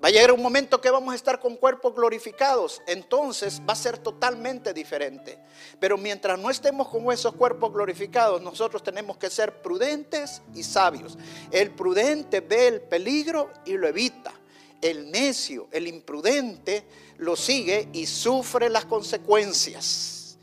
Va 0.05 0.09
a 0.09 0.11
llegar 0.11 0.31
un 0.31 0.43
momento 0.43 0.81
que 0.81 0.91
vamos 0.91 1.13
a 1.13 1.17
estar 1.17 1.41
con 1.41 1.57
cuerpos 1.57 1.95
glorificados, 1.95 2.83
entonces 2.87 3.63
va 3.67 3.73
a 3.73 3.77
ser 3.77 3.97
totalmente 3.97 4.75
diferente. 4.75 5.39
Pero 5.81 5.97
mientras 5.97 6.39
no 6.39 6.51
estemos 6.51 6.89
con 6.89 7.11
esos 7.11 7.35
cuerpos 7.35 7.73
glorificados, 7.73 8.43
nosotros 8.43 8.83
tenemos 8.83 9.17
que 9.17 9.31
ser 9.31 9.63
prudentes 9.63 10.43
y 10.55 10.65
sabios. 10.65 11.17
El 11.51 11.71
prudente 11.71 12.41
ve 12.41 12.69
el 12.69 12.83
peligro 12.83 13.51
y 13.65 13.73
lo 13.73 13.89
evita. 13.89 14.35
El 14.81 15.11
necio, 15.11 15.69
el 15.73 15.87
imprudente, 15.87 16.85
lo 17.19 17.37
sigue 17.37 17.89
y 17.93 18.07
sufre 18.07 18.69
las 18.69 18.85
consecuencias. 18.85 20.39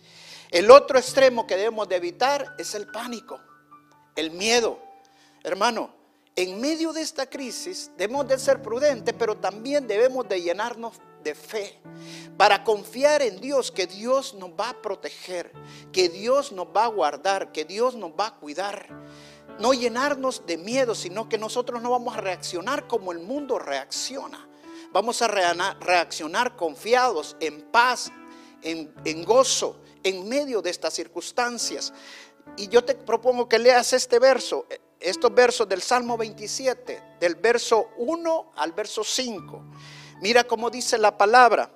El 0.50 0.70
otro 0.70 1.00
extremo 1.00 1.48
que 1.48 1.58
debemos 1.58 1.90
de 1.90 1.96
evitar 1.96 2.56
es 2.58 2.75
el 2.75 2.88
pánico, 2.88 3.40
el 4.16 4.32
miedo. 4.32 4.80
Hermano, 5.44 5.94
en 6.36 6.60
medio 6.60 6.94
de 6.94 7.02
esta 7.02 7.28
crisis 7.28 7.92
debemos 7.98 8.28
de 8.28 8.40
ser 8.40 8.62
prudentes, 8.62 9.13
pero 9.18 9.36
también 9.38 9.88
debemos 9.88 10.28
de 10.28 10.42
llenarnos 10.42 10.94
de 11.24 11.36
fe 11.36 11.80
para 12.38 12.63
confiar 12.63 13.22
en 13.22 13.40
Dios, 13.40 13.72
que 13.72 13.88
Dios 13.88 14.34
nos 14.34 14.52
va 14.52 14.70
a 14.70 14.82
proteger, 14.82 15.52
que 15.92 16.10
Dios 16.10 16.52
nos 16.52 16.68
va 16.68 16.86
a 16.86 16.90
guardar, 16.90 17.52
que 17.52 17.66
Dios 17.66 17.96
nos 17.96 18.12
va 18.12 18.28
a 18.28 18.36
cuidar 18.36 18.88
no 19.60 19.74
llenarnos 19.74 20.45
de 20.45 20.57
miedo, 20.57 20.95
sino 20.95 21.29
que 21.29 21.38
nosotros 21.38 21.81
no 21.81 21.91
vamos 21.91 22.17
a 22.17 22.22
reaccionar 22.22 22.88
como 22.88 23.12
el 23.12 23.19
mundo 23.19 23.60
reacciona. 23.60 24.48
Vamos 24.91 25.22
a 25.22 25.27
reaccionar 25.27 26.55
confiados, 26.55 27.36
en 27.39 27.62
paz, 27.63 28.12
en, 28.62 29.24
gozo, 29.24 29.79
en 30.03 30.27
medio 30.27 30.62
de 30.62 30.69
estas 30.69 30.93
circunstancias. 30.93 31.93
Y 32.57 32.67
yo 32.67 32.83
te 32.83 32.95
propongo 32.95 33.50
que 33.50 33.57
leas 33.57 33.93
este 33.93 34.19
verso, 34.19 34.67
estos 35.00 35.33
versos 35.33 35.67
del 35.67 35.81
Salmo 35.81 36.17
27, 36.17 37.15
del 37.19 37.36
verso 37.36 37.89
1 37.98 38.53
al 38.55 38.72
verso 38.74 39.03
5. 39.03 39.63
Mira 40.22 40.43
cómo 40.43 40.69
dice 40.69 40.98
la 40.98 41.17
palabra. 41.17 41.72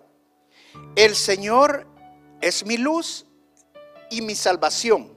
El 0.96 1.15
Señor 1.15 1.88
es 2.39 2.65
mi 2.65 2.77
luz 2.77 3.25
y 4.12 4.22
mi 4.22 4.36
salvación. 4.36 5.16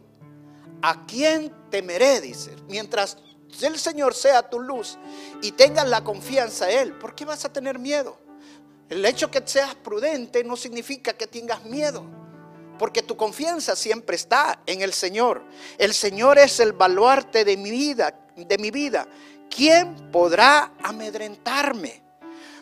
¿A 0.83 1.07
quién 1.07 1.53
temeré? 1.71 2.21
Dice. 2.21 2.57
Mientras 2.69 3.19
el 3.63 3.79
Señor 3.79 4.15
sea 4.15 4.49
tu 4.49 4.61
luz 4.61 4.99
y 5.43 5.53
tengas 5.53 5.89
la 5.89 6.03
confianza 6.03 6.71
en 6.71 6.79
Él, 6.79 6.93
¿por 6.95 7.15
qué 7.15 7.25
vas 7.25 7.45
a 7.45 7.53
tener 7.53 7.79
miedo? 7.79 8.19
El 8.89 9.05
hecho 9.05 9.31
que 9.31 9.43
seas 9.45 9.75
prudente 9.75 10.43
no 10.43 10.57
significa 10.57 11.13
que 11.13 11.27
tengas 11.27 11.65
miedo, 11.65 12.05
porque 12.79 13.03
tu 13.03 13.17
confianza 13.17 13.77
siempre 13.77 14.17
está 14.17 14.63
en 14.67 14.83
el 14.83 14.93
Señor. 14.93 15.45
El 15.79 15.95
Señor 15.95 16.39
es 16.39 16.59
el 16.61 16.73
baluarte 16.73 17.45
de 17.45 17.57
mi 17.57 17.71
vida, 17.71 18.27
de 18.37 18.59
mi 18.59 18.71
vida. 18.71 19.07
¿Quién 19.49 20.11
podrá 20.11 20.73
amedrentarme? 20.83 22.03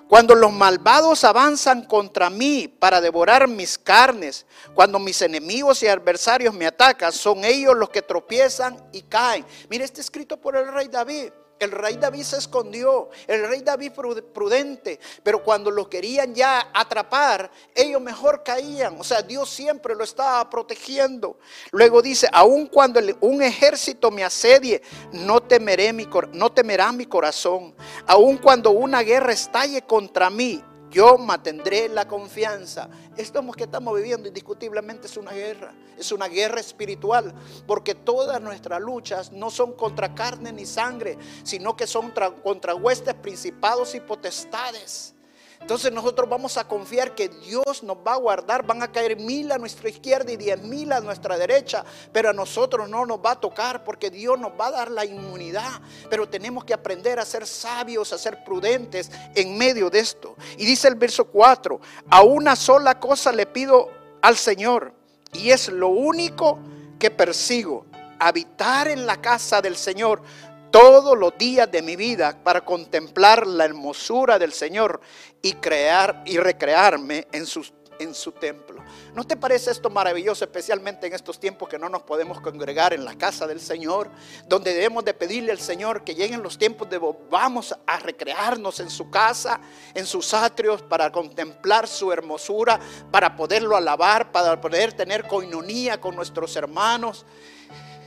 Cuando 0.09 0.35
los 0.35 0.51
malvados 0.51 1.23
avanzan 1.25 1.85
contra 1.85 2.31
mí 2.31 2.67
para 2.67 3.01
devorar 3.01 3.47
mis 3.47 3.77
carnes, 3.77 4.47
cuando 4.75 4.99
mis 4.99 5.21
enemigos 5.21 5.83
y 5.83 5.87
adversarios 5.87 6.55
me 6.55 6.67
atacan, 6.67 7.13
son 7.13 7.45
ellos 7.45 7.77
los 7.77 7.91
que 7.91 8.01
tropiezan 8.01 8.83
y 8.91 9.03
caen. 9.03 9.45
Mire, 9.69 9.85
está 9.85 10.01
escrito 10.01 10.41
por 10.41 10.57
el 10.57 10.73
rey 10.73 10.89
David. 10.89 11.31
El 11.59 11.73
rey 11.73 11.97
David 11.97 12.23
se 12.23 12.39
escondió, 12.39 13.11
el 13.27 13.49
rey 13.49 13.63
David 13.63 13.93
prudente, 14.33 15.01
pero 15.23 15.43
cuando 15.43 15.71
lo 15.71 15.89
querían 15.89 16.35
ya 16.35 16.71
atrapar, 16.73 17.51
ellos 17.75 18.01
mejor 18.01 18.43
caían. 18.45 19.01
O 19.01 19.05
sea, 19.05 19.23
Dios 19.23 19.51
siempre 19.51 19.95
lo 19.95 20.05
estaba 20.05 20.49
protegiendo. 20.49 21.39
Luego 21.73 22.01
dice, 22.01 22.29
aun 22.33 22.67
cuando 22.67 23.01
un 23.21 23.43
ejército 23.43 24.11
me 24.11 24.25
asedie, 24.25 24.83
no, 25.13 25.41
temeré 25.41 25.93
mi, 25.93 26.09
no 26.33 26.53
temerá 26.53 26.93
mi 26.93 27.07
corazón. 27.07 27.75
Aun 28.07 28.39
cuando 28.39 28.71
una 28.71 29.03
guerra 29.03 29.33
estalle 29.33 29.83
contra 29.83 30.31
mí, 30.31 30.63
yo 30.91 31.19
mantendré 31.19 31.89
la 31.89 32.07
confianza. 32.07 32.89
Esto 33.17 33.43
que 33.53 33.65
estamos 33.65 33.97
viviendo 33.97 34.29
indiscutiblemente 34.29 35.07
es 35.07 35.17
una 35.17 35.33
guerra, 35.33 35.73
es 35.97 36.13
una 36.13 36.29
guerra 36.29 36.61
espiritual, 36.61 37.35
porque 37.67 37.95
todas 37.95 38.41
nuestras 38.41 38.81
luchas 38.81 39.33
no 39.33 39.51
son 39.51 39.73
contra 39.73 40.15
carne 40.15 40.53
ni 40.53 40.67
sangre, 40.67 41.19
sino 41.43 41.77
que 41.77 41.87
son 41.87 42.13
contra 42.43 42.75
huestes, 42.75 43.15
principados 43.15 43.95
y 43.95 44.01
potestades. 44.01 45.15
Entonces 45.61 45.93
nosotros 45.93 46.29
vamos 46.29 46.57
a 46.57 46.67
confiar 46.67 47.15
que 47.15 47.29
Dios 47.29 47.83
nos 47.83 47.99
va 47.99 48.15
a 48.15 48.17
guardar, 48.17 48.65
van 48.65 48.83
a 48.83 48.91
caer 48.91 49.17
mil 49.17 49.53
a 49.53 49.59
nuestra 49.59 49.89
izquierda 49.89 50.33
y 50.33 50.37
diez 50.37 50.63
mil 50.63 50.93
a 50.93 51.01
nuestra 51.01 51.37
derecha, 51.37 51.85
pero 52.13 52.31
a 52.31 52.33
nosotros 52.33 52.89
no 52.89 53.05
nos 53.05 53.19
va 53.19 53.33
a 53.33 53.41
tocar 53.41 53.85
porque 53.85 54.11
Dios 54.11 54.39
nos 54.39 54.53
va 54.53 54.69
a 54.69 54.71
dar 54.71 54.91
la 54.91 55.05
inmunidad. 55.05 55.81
Pero 56.09 56.29
tenemos 56.29 56.65
que 56.65 56.75
aprender 56.75 57.19
a 57.19 57.25
ser 57.25 57.47
sabios, 57.47 58.13
a 58.13 58.19
ser 58.19 58.45
prudentes 58.45 59.11
en 59.35 59.59
medio 59.59 59.91
de 59.91 59.99
esto. 59.99 60.37
Y 60.57 60.65
dice 60.65 60.89
el 60.89 60.95
verso 60.95 61.27
4, 61.27 61.81
a 62.09 62.23
una 62.23 62.57
sola 62.57 62.99
cosa 62.99 63.33
le 63.33 63.47
pido 63.47 63.91
al 64.23 64.37
Señor 64.37 64.93
y 65.33 65.51
es 65.51 65.69
lo 65.69 65.89
único 65.89 66.59
que 66.99 67.11
persigo, 67.11 67.87
habitar 68.19 68.89
en 68.89 69.07
la 69.07 69.21
casa 69.21 69.61
del 69.61 69.77
Señor 69.77 70.23
todos 70.71 71.17
los 71.17 71.37
días 71.39 71.71
de 71.71 71.83
mi 71.83 71.97
vida 71.97 72.39
para 72.43 72.65
contemplar 72.65 73.47
la 73.47 73.65
hermosura 73.65 74.39
del 74.39 74.53
Señor 74.53 75.01
y 75.43 75.55
crear 75.55 76.23
y 76.27 76.39
recrearme 76.39 77.27
en 77.33 77.47
su, 77.47 77.65
en 77.99 78.15
su 78.15 78.33
templo. 78.33 78.83
¿No 79.15 79.25
te 79.25 79.37
parece 79.37 79.71
esto 79.71 79.91
maravilloso, 79.91 80.45
especialmente 80.45 81.07
en 81.07 81.15
estos 81.15 81.39
tiempos 81.39 81.69
que 81.69 81.79
no 81.79 81.89
nos 81.89 82.03
podemos 82.03 82.41
congregar 82.41 82.93
en 82.93 83.05
la 83.05 83.17
casa 83.17 83.47
del 83.47 83.61
Señor, 83.61 84.11
donde 84.47 84.75
debemos 84.75 85.05
de 85.05 85.15
pedirle 85.15 85.53
al 85.53 85.59
Señor 85.59 86.05
que 86.05 86.15
lleguen 86.15 86.43
los 86.43 86.59
tiempos 86.59 86.89
de 86.89 86.99
vamos 87.31 87.75
a 87.87 87.99
recrearnos 87.99 88.81
en 88.81 88.91
su 88.91 89.11
casa, 89.11 89.61
en 89.95 90.07
sus 90.07 90.35
atrios, 90.35 90.83
para 90.83 91.11
contemplar 91.11 91.89
su 91.89 92.13
hermosura, 92.13 92.79
para 93.11 93.37
poderlo 93.37 93.77
alabar, 93.77 94.33
para 94.33 94.61
poder 94.61 94.93
tener 94.93 95.27
coinonía 95.27 96.01
con 96.01 96.15
nuestros 96.15 96.55
hermanos? 96.57 97.25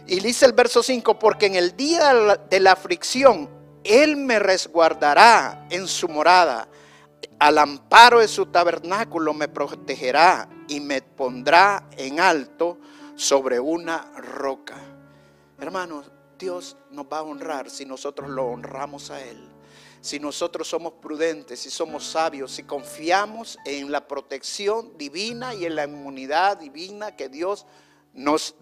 Y 0.07 0.19
dice 0.19 0.45
el 0.45 0.53
verso 0.53 0.83
5, 0.83 1.19
porque 1.19 1.45
en 1.45 1.55
el 1.55 1.75
día 1.75 2.37
de 2.49 2.59
la 2.59 2.73
aflicción, 2.73 3.49
Él 3.83 4.17
me 4.17 4.39
resguardará 4.39 5.65
en 5.69 5.87
su 5.87 6.07
morada 6.07 6.67
al 7.41 7.57
amparo 7.57 8.19
de 8.19 8.27
su 8.27 8.45
tabernáculo 8.45 9.33
me 9.33 9.47
protegerá 9.47 10.47
y 10.67 10.79
me 10.79 11.01
pondrá 11.01 11.89
en 11.97 12.19
alto 12.19 12.77
sobre 13.15 13.59
una 13.59 14.11
roca. 14.15 14.77
Hermanos, 15.59 16.11
Dios 16.37 16.77
nos 16.91 17.07
va 17.07 17.17
a 17.17 17.23
honrar 17.23 17.71
si 17.71 17.83
nosotros 17.83 18.29
lo 18.29 18.45
honramos 18.45 19.09
a 19.09 19.19
Él. 19.25 19.49
Si 20.01 20.19
nosotros 20.19 20.67
somos 20.67 20.93
prudentes, 21.01 21.61
si 21.61 21.71
somos 21.71 22.05
sabios, 22.05 22.51
si 22.51 22.61
confiamos 22.61 23.57
en 23.65 23.91
la 23.91 24.07
protección 24.07 24.95
divina 24.95 25.55
y 25.55 25.65
en 25.65 25.75
la 25.75 25.85
inmunidad 25.85 26.57
divina 26.57 27.15
que 27.15 27.27
Dios 27.27 27.65
nos 27.65 27.71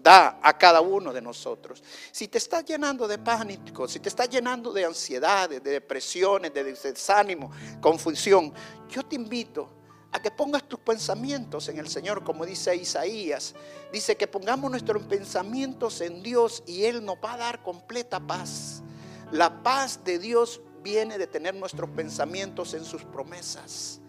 da 0.02 0.38
a 0.42 0.56
cada 0.56 0.80
uno 0.80 1.12
de 1.12 1.20
nosotros. 1.20 1.82
Si 2.12 2.28
te 2.28 2.38
estás 2.38 2.64
llenando 2.64 3.08
de 3.08 3.18
pánico, 3.18 3.88
si 3.88 4.00
te 4.00 4.08
estás 4.08 4.28
llenando 4.28 4.72
de 4.72 4.84
ansiedades, 4.84 5.62
de 5.62 5.70
depresiones, 5.70 6.52
de 6.54 6.64
desánimo, 6.64 7.50
confusión, 7.80 8.52
yo 8.88 9.02
te 9.04 9.16
invito 9.16 9.68
a 10.12 10.20
que 10.20 10.30
pongas 10.30 10.64
tus 10.68 10.80
pensamientos 10.80 11.68
en 11.68 11.78
el 11.78 11.88
Señor, 11.88 12.24
como 12.24 12.44
dice 12.44 12.74
Isaías. 12.74 13.54
Dice 13.92 14.16
que 14.16 14.26
pongamos 14.26 14.70
nuestros 14.70 15.02
pensamientos 15.04 16.00
en 16.00 16.22
Dios 16.22 16.62
y 16.66 16.84
Él 16.84 17.04
nos 17.04 17.16
va 17.16 17.34
a 17.34 17.38
dar 17.38 17.62
completa 17.62 18.18
paz. 18.20 18.82
La 19.30 19.62
paz 19.62 20.02
de 20.04 20.18
Dios 20.18 20.60
viene 20.82 21.18
de 21.18 21.26
tener 21.26 21.54
nuestros 21.54 21.90
pensamientos 21.90 22.74
en 22.74 22.84
sus 22.84 23.04
promesas. 23.04 24.00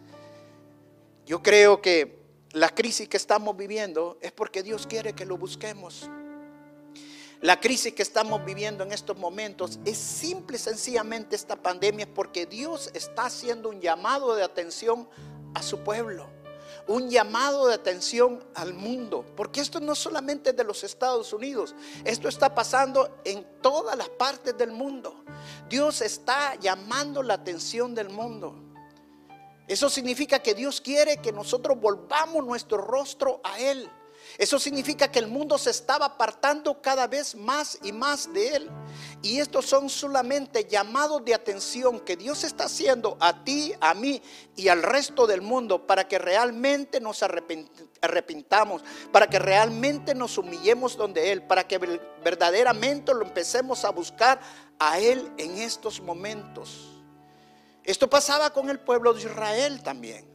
Yo 1.26 1.44
creo 1.44 1.82
que 1.82 2.21
la 2.54 2.70
crisis 2.70 3.08
que 3.08 3.18
estamos 3.18 3.56
viviendo 3.56 4.18
es 4.20 4.32
porque 4.34 4.62
Dios 4.62 4.86
quiere 4.86 5.14
que 5.14 5.26
lo 5.26 5.38
busquemos. 5.38 6.10
La 7.40 7.60
crisis 7.60 7.94
que 7.94 8.04
estamos 8.04 8.44
viviendo 8.46 8.84
en 8.84 8.92
estos 8.92 9.18
momentos 9.18 9.80
es 9.86 9.98
simple 9.98 10.58
y 10.58 10.60
sencillamente 10.60 11.36
esta 11.36 11.56
pandemia 11.56 12.06
es 12.06 12.12
porque 12.14 12.46
Dios 12.46 12.92
está 12.94 13.26
haciendo 13.26 13.70
un 13.70 13.80
llamado 13.80 14.36
de 14.36 14.44
atención 14.44 15.08
a 15.56 15.64
su 15.64 15.80
pueblo, 15.80 16.30
un 16.88 17.10
llamado 17.10 17.68
de 17.68 17.74
atención 17.74 18.44
al 18.54 18.74
mundo, 18.74 19.26
porque 19.36 19.62
esto 19.62 19.80
no 19.80 19.96
solamente 19.96 20.52
es 20.52 20.58
de 20.58 20.64
los 20.64 20.84
Estados 20.84 21.34
Unidos, 21.34 21.74
esto 22.04 22.28
está 22.28 22.54
pasando 22.54 23.18
en 23.24 23.48
todas 23.62 23.98
las 23.98 24.10
partes 24.10 24.56
del 24.58 24.72
mundo. 24.72 25.24
Dios 25.68 26.02
está 26.02 26.56
llamando 26.56 27.24
la 27.24 27.36
atención 27.36 27.96
del 27.96 28.10
mundo. 28.10 28.71
Eso 29.72 29.90
significa 29.90 30.40
que 30.40 30.54
Dios 30.54 30.82
quiere 30.82 31.22
que 31.22 31.32
nosotros 31.32 31.80
volvamos 31.80 32.46
nuestro 32.46 32.80
rostro 32.80 33.40
a 33.42 33.58
Él. 33.58 33.90
Eso 34.38 34.60
significa 34.60 35.10
que 35.10 35.20
el 35.20 35.28
mundo 35.28 35.58
se 35.58 35.70
estaba 35.70 36.08
apartando 36.08 36.82
cada 36.82 37.08
vez 37.08 37.36
más 37.36 37.80
y 37.82 37.94
más 37.94 38.34
de 38.34 38.56
Él. 38.58 38.70
Y 39.22 39.40
estos 39.40 39.66
son 39.66 39.90
solamente 39.90 40.66
llamados 40.66 41.24
de 41.24 41.34
atención 41.34 42.02
que 42.02 42.18
Dios 42.18 42.44
está 42.44 42.66
haciendo 42.66 43.16
a 43.22 43.46
ti, 43.46 43.74
a 43.80 43.94
mí 43.94 44.22
y 44.58 44.68
al 44.68 44.84
resto 44.84 45.26
del 45.26 45.42
mundo 45.42 45.88
para 45.88 46.06
que 46.06 46.20
realmente 46.20 47.00
nos 47.00 47.24
arrepintamos, 47.24 48.84
para 49.14 49.28
que 49.28 49.40
realmente 49.40 50.14
nos 50.14 50.38
humillemos 50.38 50.98
donde 50.98 51.32
Él, 51.32 51.44
para 51.44 51.66
que 51.66 51.78
verdaderamente 52.22 53.14
lo 53.14 53.24
empecemos 53.24 53.86
a 53.86 53.92
buscar 53.92 54.42
a 54.80 55.00
Él 55.00 55.32
en 55.38 55.60
estos 55.60 56.02
momentos. 56.02 56.91
Esto 57.84 58.10
pasaba 58.10 58.52
con 58.52 58.70
el 58.70 58.80
pueblo 58.80 59.14
de 59.14 59.22
Israel 59.22 59.82
también. 59.82 60.26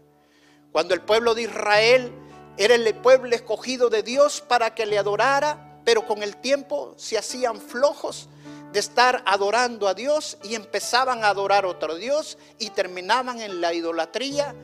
Cuando 0.72 0.94
el 0.94 1.02
pueblo 1.02 1.34
de 1.34 1.42
Israel 1.42 2.12
era 2.56 2.74
el 2.74 2.94
pueblo 2.96 3.34
escogido 3.34 3.88
de 3.88 4.02
Dios 4.02 4.40
para 4.40 4.74
que 4.74 4.86
le 4.86 4.98
adorara, 4.98 5.80
pero 5.84 6.06
con 6.06 6.22
el 6.22 6.36
tiempo 6.36 6.94
se 6.96 7.16
hacían 7.16 7.60
flojos 7.60 8.28
de 8.72 8.80
estar 8.80 9.22
adorando 9.26 9.86
a 9.86 9.94
Dios 9.94 10.38
y 10.42 10.54
empezaban 10.54 11.22
a 11.22 11.28
adorar 11.28 11.64
a 11.64 11.68
otro 11.68 11.94
Dios 11.94 12.36
y 12.58 12.70
terminaban 12.70 13.40
en 13.40 13.60
la 13.60 13.72
idolatría. 13.72 14.54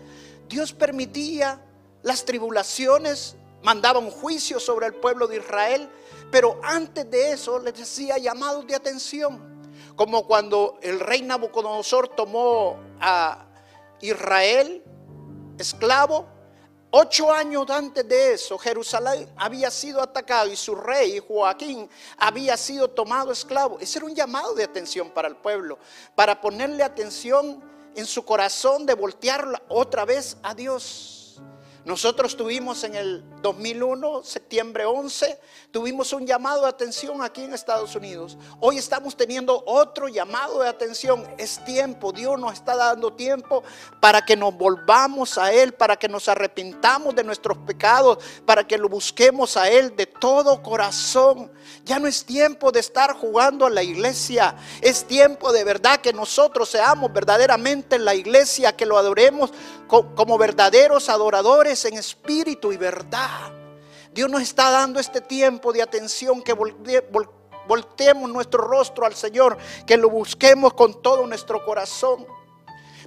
Dios 0.48 0.72
permitía 0.72 1.60
las 2.02 2.24
tribulaciones, 2.24 3.36
mandaba 3.62 4.00
un 4.00 4.10
juicio 4.10 4.58
sobre 4.58 4.86
el 4.86 4.94
pueblo 4.94 5.28
de 5.28 5.36
Israel, 5.36 5.88
pero 6.32 6.60
antes 6.64 7.08
de 7.08 7.32
eso 7.32 7.60
les 7.60 7.74
decía 7.74 8.18
llamados 8.18 8.66
de 8.66 8.74
atención 8.74 9.52
como 9.96 10.26
cuando 10.26 10.78
el 10.82 11.00
rey 11.00 11.22
Nabucodonosor 11.22 12.08
tomó 12.08 12.78
a 13.00 13.46
Israel 14.00 14.82
esclavo. 15.58 16.26
Ocho 16.94 17.32
años 17.32 17.70
antes 17.70 18.06
de 18.06 18.34
eso, 18.34 18.58
Jerusalén 18.58 19.26
había 19.36 19.70
sido 19.70 20.02
atacado 20.02 20.50
y 20.50 20.56
su 20.56 20.74
rey, 20.74 21.22
Joaquín, 21.26 21.88
había 22.18 22.54
sido 22.58 22.88
tomado 22.88 23.32
esclavo. 23.32 23.78
Ese 23.80 23.98
era 23.98 24.06
un 24.06 24.14
llamado 24.14 24.54
de 24.54 24.64
atención 24.64 25.10
para 25.10 25.28
el 25.28 25.36
pueblo, 25.36 25.78
para 26.14 26.38
ponerle 26.38 26.82
atención 26.82 27.64
en 27.94 28.04
su 28.04 28.24
corazón 28.26 28.84
de 28.84 28.92
voltear 28.92 29.62
otra 29.68 30.04
vez 30.04 30.36
a 30.42 30.54
Dios. 30.54 31.21
Nosotros 31.84 32.36
tuvimos 32.36 32.84
en 32.84 32.94
el 32.94 33.24
2001, 33.42 34.22
septiembre 34.22 34.86
11, 34.86 35.36
tuvimos 35.72 36.12
un 36.12 36.24
llamado 36.24 36.62
de 36.62 36.68
atención 36.68 37.20
aquí 37.22 37.42
en 37.42 37.54
Estados 37.54 37.96
Unidos. 37.96 38.38
Hoy 38.60 38.78
estamos 38.78 39.16
teniendo 39.16 39.64
otro 39.66 40.06
llamado 40.06 40.60
de 40.62 40.68
atención. 40.68 41.26
Es 41.38 41.58
tiempo, 41.64 42.12
Dios 42.12 42.38
nos 42.38 42.52
está 42.52 42.76
dando 42.76 43.12
tiempo 43.12 43.64
para 43.98 44.24
que 44.24 44.36
nos 44.36 44.56
volvamos 44.56 45.38
a 45.38 45.52
Él, 45.52 45.74
para 45.74 45.96
que 45.96 46.08
nos 46.08 46.28
arrepintamos 46.28 47.16
de 47.16 47.24
nuestros 47.24 47.58
pecados, 47.58 48.18
para 48.46 48.64
que 48.64 48.78
lo 48.78 48.88
busquemos 48.88 49.56
a 49.56 49.68
Él 49.68 49.96
de 49.96 50.06
todo 50.06 50.62
corazón. 50.62 51.50
Ya 51.84 51.98
no 51.98 52.06
es 52.06 52.24
tiempo 52.24 52.70
de 52.70 52.78
estar 52.78 53.12
jugando 53.16 53.66
a 53.66 53.70
la 53.70 53.82
iglesia. 53.82 54.54
Es 54.80 55.04
tiempo 55.04 55.52
de 55.52 55.64
verdad 55.64 56.00
que 56.00 56.12
nosotros 56.12 56.68
seamos 56.68 57.12
verdaderamente 57.12 57.96
en 57.96 58.04
la 58.04 58.14
iglesia, 58.14 58.76
que 58.76 58.86
lo 58.86 58.96
adoremos 58.98 59.52
como 59.88 60.38
verdaderos 60.38 61.08
adoradores 61.08 61.71
en 61.84 61.94
espíritu 61.94 62.72
y 62.72 62.76
verdad. 62.76 63.52
Dios 64.12 64.30
nos 64.30 64.42
está 64.42 64.70
dando 64.70 65.00
este 65.00 65.20
tiempo 65.20 65.72
de 65.72 65.82
atención, 65.82 66.42
que 66.42 66.52
volteemos 67.66 68.30
nuestro 68.30 68.62
rostro 68.62 69.06
al 69.06 69.14
Señor, 69.14 69.56
que 69.86 69.96
lo 69.96 70.10
busquemos 70.10 70.74
con 70.74 71.00
todo 71.00 71.26
nuestro 71.26 71.64
corazón. 71.64 72.26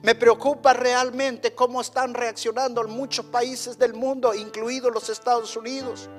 Me 0.01 0.15
preocupa 0.15 0.73
realmente 0.73 1.53
cómo 1.53 1.81
están 1.81 2.13
reaccionando 2.13 2.83
muchos 2.87 3.25
países 3.25 3.77
del 3.77 3.93
mundo, 3.93 4.33
incluidos 4.33 4.93
los 4.93 5.09
Estados 5.09 5.55
Unidos. 5.55 6.09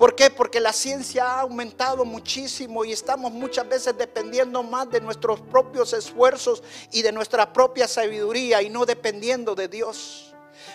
¿Por 0.00 0.14
qué? 0.14 0.30
Porque 0.30 0.60
la 0.60 0.72
ciencia 0.72 1.26
ha 1.26 1.40
aumentado 1.40 2.04
muchísimo 2.04 2.84
y 2.86 2.92
estamos 2.92 3.32
muchas 3.32 3.68
veces 3.68 3.98
dependiendo 3.98 4.62
más 4.62 4.90
de 4.90 5.00
nuestros 5.00 5.40
propios 5.42 5.92
esfuerzos 5.92 6.62
y 6.90 7.02
de 7.02 7.12
nuestra 7.12 7.52
propia 7.52 7.86
sabiduría 7.86 8.62
y 8.62 8.70
no 8.70 8.86
dependiendo 8.86 9.54
de 9.54 9.68
Dios. 9.68 10.29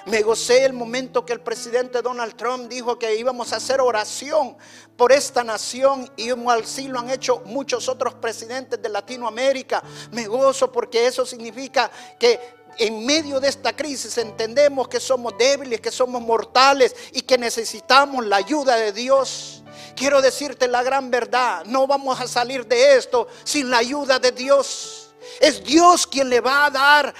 Me 0.05 0.21
gocé 0.21 0.65
el 0.65 0.73
momento 0.73 1.25
que 1.25 1.33
el 1.33 1.41
presidente 1.41 2.01
Donald 2.01 2.35
Trump 2.35 2.69
dijo 2.69 2.99
que 2.99 3.15
íbamos 3.15 3.53
a 3.53 3.57
hacer 3.57 3.81
oración 3.81 4.55
por 4.95 5.11
esta 5.11 5.43
nación 5.43 6.09
y 6.15 6.29
así 6.49 6.87
lo 6.87 6.99
han 6.99 7.09
hecho 7.09 7.41
muchos 7.45 7.89
otros 7.89 8.13
presidentes 8.15 8.81
de 8.81 8.89
Latinoamérica. 8.89 9.83
Me 10.11 10.27
gozo 10.27 10.71
porque 10.71 11.07
eso 11.07 11.25
significa 11.25 11.89
que 12.19 12.39
en 12.77 13.05
medio 13.05 13.39
de 13.39 13.47
esta 13.47 13.75
crisis 13.75 14.17
entendemos 14.17 14.87
que 14.87 14.99
somos 14.99 15.37
débiles, 15.37 15.81
que 15.81 15.91
somos 15.91 16.21
mortales 16.21 16.95
y 17.13 17.21
que 17.21 17.37
necesitamos 17.37 18.25
la 18.25 18.37
ayuda 18.37 18.75
de 18.75 18.91
Dios. 18.91 19.63
Quiero 19.95 20.21
decirte 20.21 20.67
la 20.67 20.83
gran 20.83 21.09
verdad, 21.09 21.63
no 21.65 21.87
vamos 21.87 22.19
a 22.19 22.27
salir 22.27 22.65
de 22.67 22.97
esto 22.97 23.27
sin 23.43 23.69
la 23.69 23.77
ayuda 23.77 24.19
de 24.19 24.31
Dios. 24.31 25.13
Es 25.39 25.63
Dios 25.63 26.05
quien 26.05 26.29
le 26.29 26.41
va 26.41 26.65
a 26.65 26.69
dar 26.69 27.13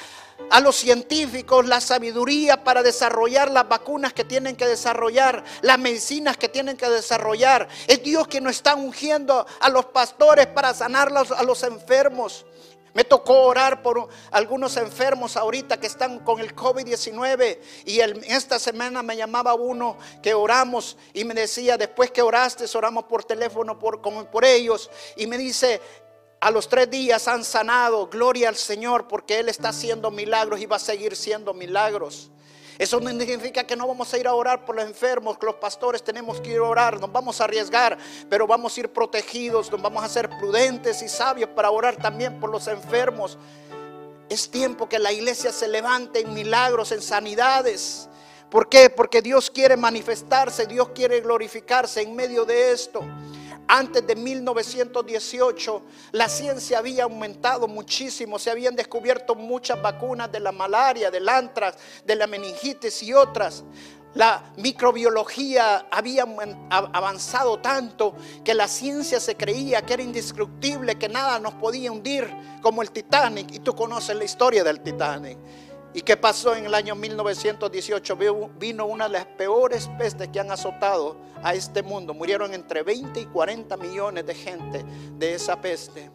a 0.50 0.60
los 0.60 0.76
científicos 0.76 1.66
la 1.66 1.82
sabiduría 1.82 2.64
para 2.64 2.84
desarrollar 2.84 3.52
las 3.52 3.68
vacunas 3.68 4.14
que 4.14 4.24
tienen 4.24 4.56
que 4.56 4.68
desarrollar, 4.68 5.44
las 5.62 5.80
medicinas 5.80 6.38
que 6.38 6.50
tienen 6.50 6.78
que 6.78 6.90
desarrollar. 6.90 7.68
Es 7.88 8.04
Dios 8.04 8.28
quien 8.28 8.44
nos 8.44 8.56
está 8.56 8.76
ungiendo 8.76 9.46
a 9.60 9.70
los 9.70 9.86
pastores 9.86 10.48
para 10.48 10.74
sanar 10.74 11.12
a 11.16 11.44
los 11.44 11.64
enfermos. 11.64 12.46
Me 12.96 13.04
tocó 13.04 13.42
orar 13.42 13.84
por 13.84 14.08
algunos 14.32 14.78
enfermos 14.78 15.36
ahorita 15.36 15.78
que 15.82 15.88
están 15.88 16.20
con 16.20 16.40
el 16.40 16.56
COVID-19 16.56 17.60
y 17.84 18.00
esta 18.00 18.58
semana 18.58 19.04
me 19.04 19.18
llamaba 19.18 19.54
uno 19.54 19.98
que 20.24 20.34
oramos 20.34 20.96
y 21.14 21.26
me 21.26 21.34
decía, 21.34 21.78
después 21.78 22.12
que 22.12 22.22
oraste, 22.22 22.66
oramos 22.74 23.04
por 23.04 23.26
teléfono 23.26 23.78
por, 23.78 24.02
por 24.02 24.46
ellos 24.46 24.90
y 25.18 25.28
me 25.28 25.38
dice, 25.38 25.82
a 26.46 26.52
los 26.52 26.70
tres 26.70 26.92
días 26.92 27.28
han 27.28 27.44
sanado, 27.44 28.06
gloria 28.08 28.50
al 28.50 28.56
Señor 28.56 29.08
porque 29.08 29.40
Él 29.40 29.50
está 29.50 29.70
haciendo 29.70 30.12
milagros 30.12 30.62
y 30.62 30.68
va 30.68 30.76
a 30.76 30.80
seguir 30.80 31.16
siendo 31.16 31.56
milagros. 31.56 32.30
Eso 32.78 33.00
no 33.00 33.10
significa 33.10 33.64
que 33.64 33.76
no 33.76 33.88
vamos 33.88 34.14
a 34.14 34.20
ir 34.20 34.28
a 34.28 34.34
orar 34.36 34.64
por 34.64 34.76
los 34.76 34.86
enfermos, 34.86 35.40
que 35.40 35.48
los 35.48 35.56
pastores 35.56 36.04
tenemos 36.04 36.40
que 36.40 36.52
ir 36.52 36.60
a 36.60 36.64
orar, 36.66 37.02
nos 37.02 37.12
vamos 37.12 37.42
a 37.42 37.46
arriesgar, 37.46 37.98
pero 38.30 38.46
vamos 38.46 38.78
a 38.78 38.80
ir 38.82 38.90
protegidos, 38.90 39.72
nos 39.72 39.82
vamos 39.82 40.04
a 40.04 40.08
ser 40.08 40.30
prudentes 40.38 41.02
y 41.02 41.10
sabios 41.10 41.50
para 41.50 41.72
orar 41.72 41.96
también 41.96 42.40
por 42.40 42.52
los 42.52 42.68
enfermos. 42.68 43.40
Es 44.30 44.48
tiempo 44.48 44.88
que 44.88 45.00
la 45.00 45.12
iglesia 45.12 45.52
se 45.52 45.68
levante 45.68 46.20
en 46.20 46.32
milagros, 46.32 46.92
en 46.92 47.02
sanidades. 47.02 48.08
¿Por 48.52 48.70
qué? 48.70 48.92
Porque 48.92 49.24
Dios 49.24 49.50
quiere 49.50 49.78
manifestarse, 49.78 50.68
Dios 50.68 50.90
quiere 50.94 51.22
glorificarse 51.22 52.04
en 52.04 52.16
medio 52.16 52.46
de 52.46 52.72
esto. 52.72 53.02
Antes 53.68 54.06
de 54.06 54.16
1918 54.16 55.82
la 56.12 56.30
ciencia 56.30 56.78
había 56.78 57.06
aumentado 57.06 57.68
muchísimo, 57.68 58.38
se 58.38 58.52
habían 58.52 58.76
descubierto 58.76 59.34
muchas 59.36 59.82
vacunas 59.82 60.32
de 60.32 60.40
la 60.40 60.52
malaria, 60.52 61.10
del 61.10 61.28
antrax, 61.28 61.78
de 62.06 62.16
la 62.16 62.28
meningitis 62.28 63.02
y 63.04 63.14
otras. 63.14 63.64
La 64.14 64.54
microbiología 64.56 65.88
había 65.92 66.26
avanzado 66.70 67.60
tanto 67.60 68.16
que 68.46 68.54
la 68.54 68.68
ciencia 68.68 69.20
se 69.20 69.36
creía 69.36 69.82
que 69.82 69.94
era 69.94 70.04
indestructible, 70.04 70.96
que 70.96 71.10
nada 71.10 71.38
nos 71.38 71.56
podía 71.56 71.92
hundir 71.92 72.34
como 72.62 72.82
el 72.82 72.92
Titanic. 72.92 73.54
Y 73.54 73.60
tú 73.60 73.76
conoces 73.76 74.16
la 74.16 74.24
historia 74.24 74.64
del 74.64 74.80
Titanic. 74.80 75.38
¿Y 75.96 76.02
qué 76.02 76.18
pasó 76.18 76.54
en 76.54 76.66
el 76.66 76.74
año 76.74 76.94
1918? 76.94 78.18
Vino 78.60 78.86
una 78.86 79.06
de 79.06 79.14
las 79.14 79.26
peores 79.26 79.90
pestes 79.98 80.28
que 80.28 80.42
han 80.42 80.52
azotado 80.52 81.16
a 81.42 81.54
este 81.54 81.82
mundo. 81.84 82.14
Murieron 82.14 82.54
entre 82.54 82.84
20 82.84 83.18
y 83.18 83.26
40 83.28 83.78
millones 83.78 84.26
de 84.26 84.36
gente 84.36 84.84
de 85.18 85.36
esa 85.36 85.62
peste. 85.62 86.12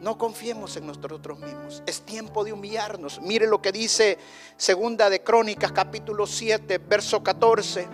No 0.00 0.16
confiemos 0.16 0.74
en 0.78 0.86
nosotros 0.86 1.38
mismos. 1.38 1.82
Es 1.84 2.00
tiempo 2.00 2.44
de 2.44 2.54
humillarnos. 2.54 3.20
Mire 3.20 3.46
lo 3.46 3.60
que 3.60 3.72
dice 3.72 4.16
Segunda 4.56 5.10
de 5.10 5.22
Crónicas 5.22 5.72
capítulo 5.72 6.26
7, 6.26 6.78
verso 6.78 7.22
14. 7.22 7.86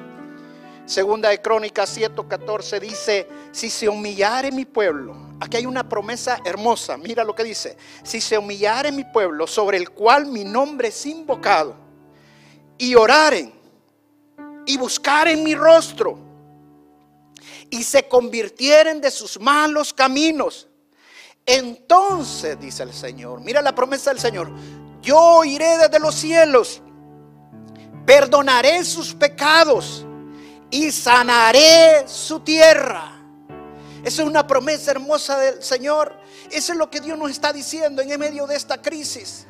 Segunda 0.87 1.31
de 1.31 1.43
Crónicas 1.43 1.89
7, 1.89 2.23
14 2.29 2.79
dice, 2.79 3.29
si 3.51 3.69
se 3.69 3.89
humillare 3.89 4.53
mi 4.53 4.65
pueblo 4.65 5.32
Aquí 5.43 5.57
hay 5.57 5.67
una 5.67 5.89
promesa 5.89 6.41
hermosa. 6.45 6.97
Mira 6.97 7.25
lo 7.25 7.35
que 7.35 7.43
dice. 7.43 7.77
Si 8.05 8.21
se 8.21 8.39
humillare 8.39 8.93
mi 8.93 9.03
pueblo 9.03 9.49
sobre 9.49 9.77
el 9.77 9.91
cual 9.91 10.27
mi 10.27 10.45
nombre 10.45 10.87
es 10.87 11.05
invocado 11.05 11.75
y 12.79 12.95
oraren 12.95 13.53
y 14.65 14.77
buscaren 14.77 15.43
mi 15.43 15.57
rostro 15.57 16.17
y 17.69 17.83
se 17.83 18.07
convirtieren 18.07 19.01
de 19.01 19.11
sus 19.11 19.41
malos 19.41 19.93
caminos, 19.93 20.69
entonces, 21.45 22.61
dice 22.61 22.85
el 22.85 22.93
Señor, 22.93 23.41
mira 23.41 23.61
la 23.61 23.75
promesa 23.75 24.11
del 24.11 24.21
Señor, 24.21 24.49
yo 25.01 25.43
iré 25.43 25.77
desde 25.77 25.99
los 25.99 26.15
cielos, 26.15 26.81
perdonaré 28.07 28.85
sus 28.85 29.13
pecados 29.13 30.07
y 30.71 30.93
sanaré 30.93 32.07
su 32.07 32.39
tierra. 32.39 33.12
Esa 34.05 34.23
es 34.23 34.29
una 34.29 34.47
promesa 34.47 34.91
hermosa 34.91 35.39
del 35.39 35.63
Señor. 35.63 36.17
Eso 36.51 36.73
es 36.73 36.79
lo 36.79 36.91
que 36.91 37.01
Dios 37.01 37.17
nos 37.17 37.31
está 37.31 37.53
diciendo 37.53 38.03
en 38.03 38.19
medio 38.19 38.47
de 38.47 38.57
esta 38.57 38.83
crisis. 38.83 39.47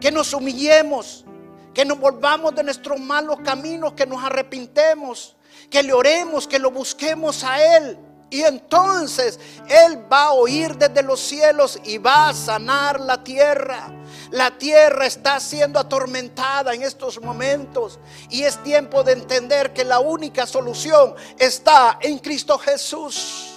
Que 0.00 0.10
nos 0.10 0.32
humillemos, 0.34 1.24
que 1.72 1.84
nos 1.84 1.98
volvamos 1.98 2.54
de 2.54 2.64
nuestros 2.64 2.98
malos 2.98 3.38
caminos, 3.44 3.92
que 3.92 4.06
nos 4.06 4.24
arrepintemos, 4.24 5.36
que 5.70 5.82
le 5.82 5.92
oremos, 5.92 6.48
que 6.48 6.58
lo 6.58 6.70
busquemos 6.70 7.44
a 7.44 7.76
Él. 7.76 7.98
Y 8.28 8.42
entonces 8.42 9.38
Él 9.68 10.04
va 10.10 10.24
a 10.24 10.32
oír 10.32 10.76
desde 10.76 11.02
los 11.02 11.20
cielos 11.20 11.78
y 11.84 11.98
va 11.98 12.28
a 12.28 12.34
sanar 12.34 13.00
la 13.00 13.22
tierra. 13.22 13.92
La 14.30 14.56
tierra 14.56 15.06
está 15.06 15.38
siendo 15.40 15.78
atormentada 15.78 16.72
en 16.74 16.82
estos 16.82 17.20
momentos 17.20 17.98
y 18.28 18.44
es 18.44 18.60
tiempo 18.62 19.02
de 19.02 19.12
entender 19.12 19.72
que 19.72 19.84
la 19.84 19.98
única 19.98 20.46
solución 20.46 21.14
está 21.38 21.98
en 22.00 22.18
Cristo 22.18 22.56
Jesús. 22.58 23.49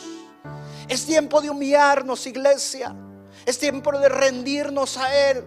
Es 0.94 1.08
tiempo 1.08 1.42
de 1.42 1.50
humillarnos, 1.50 2.28
iglesia. 2.28 2.96
Es 3.48 3.58
tiempo 3.58 3.92
de 3.98 4.08
rendirnos 4.08 4.96
a 4.98 5.32
Él. 5.32 5.44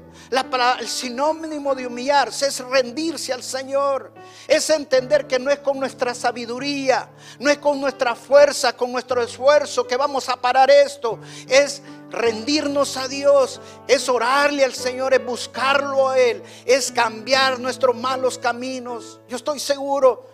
El 0.81 0.89
sinónimo 0.89 1.73
de 1.73 1.87
humillarse 1.87 2.49
es 2.49 2.59
rendirse 2.59 3.33
al 3.33 3.45
Señor. 3.45 4.13
Es 4.49 4.69
entender 4.71 5.29
que 5.29 5.39
no 5.39 5.53
es 5.53 5.61
con 5.61 5.79
nuestra 5.79 6.17
sabiduría, 6.17 7.09
no 7.39 7.49
es 7.49 7.59
con 7.59 7.81
nuestra 7.81 8.17
fuerza, 8.17 8.73
con 8.73 8.91
nuestro 8.91 9.23
esfuerzo 9.23 9.87
que 9.87 9.97
vamos 9.97 10.29
a 10.29 10.35
parar 10.35 10.69
esto. 10.69 11.21
Es 11.47 11.81
rendirnos 12.11 12.97
a 12.97 13.07
Dios, 13.07 13.61
es 13.87 14.09
orarle 14.09 14.65
al 14.65 14.75
Señor, 14.75 15.15
es 15.15 15.25
buscarlo 15.25 16.09
a 16.09 16.19
Él, 16.19 16.43
es 16.65 16.91
cambiar 16.91 17.61
nuestros 17.61 17.95
malos 17.95 18.37
caminos. 18.37 19.21
Yo 19.29 19.37
estoy 19.37 19.61
seguro 19.61 20.27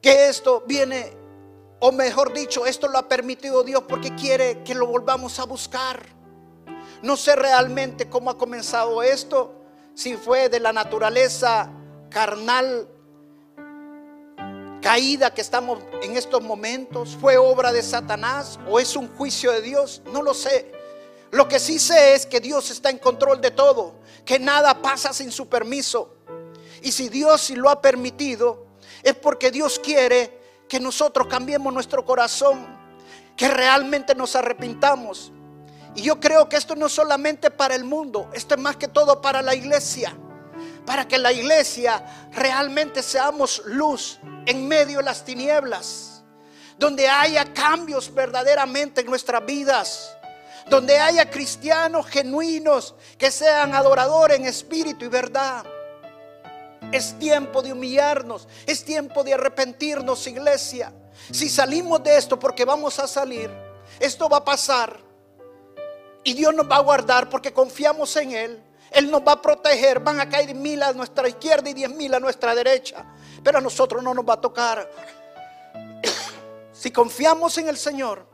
que 0.00 0.28
esto 0.28 0.62
viene 0.64 1.23
o 1.86 1.92
mejor 1.92 2.32
dicho, 2.32 2.64
esto 2.64 2.88
lo 2.88 2.96
ha 2.96 3.06
permitido 3.10 3.62
Dios 3.62 3.82
porque 3.86 4.14
quiere 4.14 4.62
que 4.62 4.74
lo 4.74 4.86
volvamos 4.86 5.38
a 5.38 5.44
buscar. 5.44 6.02
No 7.02 7.14
sé 7.14 7.36
realmente 7.36 8.08
cómo 8.08 8.30
ha 8.30 8.38
comenzado 8.38 9.02
esto, 9.02 9.52
si 9.92 10.16
fue 10.16 10.48
de 10.48 10.60
la 10.60 10.72
naturaleza 10.72 11.70
carnal 12.08 12.88
caída 14.80 15.34
que 15.34 15.42
estamos 15.42 15.78
en 16.02 16.16
estos 16.16 16.42
momentos, 16.42 17.18
fue 17.20 17.36
obra 17.36 17.70
de 17.70 17.82
Satanás 17.82 18.58
o 18.66 18.80
es 18.80 18.96
un 18.96 19.14
juicio 19.14 19.52
de 19.52 19.60
Dios, 19.60 20.00
no 20.10 20.22
lo 20.22 20.32
sé. 20.32 20.72
Lo 21.32 21.48
que 21.48 21.60
sí 21.60 21.78
sé 21.78 22.14
es 22.14 22.24
que 22.24 22.40
Dios 22.40 22.70
está 22.70 22.88
en 22.88 22.96
control 22.96 23.42
de 23.42 23.50
todo, 23.50 23.96
que 24.24 24.38
nada 24.38 24.80
pasa 24.80 25.12
sin 25.12 25.30
su 25.30 25.50
permiso. 25.50 26.16
Y 26.80 26.92
si 26.92 27.10
Dios 27.10 27.42
sí 27.42 27.56
lo 27.56 27.68
ha 27.68 27.82
permitido, 27.82 28.68
es 29.02 29.14
porque 29.16 29.50
Dios 29.50 29.78
quiere 29.78 30.43
que 30.68 30.80
nosotros 30.80 31.26
cambiemos 31.28 31.72
nuestro 31.72 32.04
corazón, 32.04 32.66
que 33.36 33.48
realmente 33.48 34.14
nos 34.14 34.36
arrepintamos. 34.36 35.32
Y 35.94 36.02
yo 36.02 36.18
creo 36.18 36.48
que 36.48 36.56
esto 36.56 36.74
no 36.74 36.86
es 36.86 36.92
solamente 36.92 37.50
para 37.50 37.74
el 37.74 37.84
mundo, 37.84 38.30
esto 38.32 38.54
es 38.54 38.60
más 38.60 38.76
que 38.76 38.88
todo 38.88 39.20
para 39.20 39.42
la 39.42 39.54
iglesia. 39.54 40.16
Para 40.86 41.08
que 41.08 41.18
la 41.18 41.32
iglesia 41.32 42.04
realmente 42.32 43.02
seamos 43.02 43.62
luz 43.66 44.18
en 44.46 44.68
medio 44.68 44.98
de 44.98 45.04
las 45.04 45.24
tinieblas. 45.24 46.22
Donde 46.78 47.08
haya 47.08 47.52
cambios 47.54 48.12
verdaderamente 48.12 49.00
en 49.00 49.06
nuestras 49.06 49.44
vidas. 49.46 50.16
Donde 50.68 50.98
haya 50.98 51.30
cristianos 51.30 52.06
genuinos 52.06 52.94
que 53.16 53.30
sean 53.30 53.74
adoradores 53.74 54.38
en 54.38 54.46
espíritu 54.46 55.04
y 55.04 55.08
verdad. 55.08 55.64
Es 56.92 57.18
tiempo 57.18 57.62
de 57.62 57.72
humillarnos, 57.72 58.48
es 58.66 58.84
tiempo 58.84 59.24
de 59.24 59.34
arrepentirnos, 59.34 60.26
iglesia. 60.26 60.92
Si 61.30 61.48
salimos 61.48 62.02
de 62.02 62.16
esto, 62.16 62.38
porque 62.38 62.64
vamos 62.64 62.98
a 62.98 63.06
salir, 63.06 63.50
esto 63.98 64.28
va 64.28 64.38
a 64.38 64.44
pasar. 64.44 64.98
Y 66.22 66.32
Dios 66.32 66.54
nos 66.54 66.70
va 66.70 66.76
a 66.76 66.80
guardar 66.80 67.28
porque 67.28 67.52
confiamos 67.52 68.14
en 68.16 68.32
Él. 68.32 68.62
Él 68.90 69.10
nos 69.10 69.22
va 69.22 69.32
a 69.32 69.42
proteger. 69.42 70.00
Van 70.00 70.20
a 70.20 70.28
caer 70.28 70.54
mil 70.54 70.82
a 70.82 70.92
nuestra 70.92 71.28
izquierda 71.28 71.68
y 71.68 71.74
diez 71.74 71.90
mil 71.90 72.14
a 72.14 72.20
nuestra 72.20 72.54
derecha. 72.54 73.04
Pero 73.42 73.58
a 73.58 73.60
nosotros 73.60 74.02
no 74.02 74.14
nos 74.14 74.24
va 74.24 74.34
a 74.34 74.40
tocar. 74.40 74.90
si 76.72 76.90
confiamos 76.90 77.58
en 77.58 77.68
el 77.68 77.76
Señor 77.76 78.26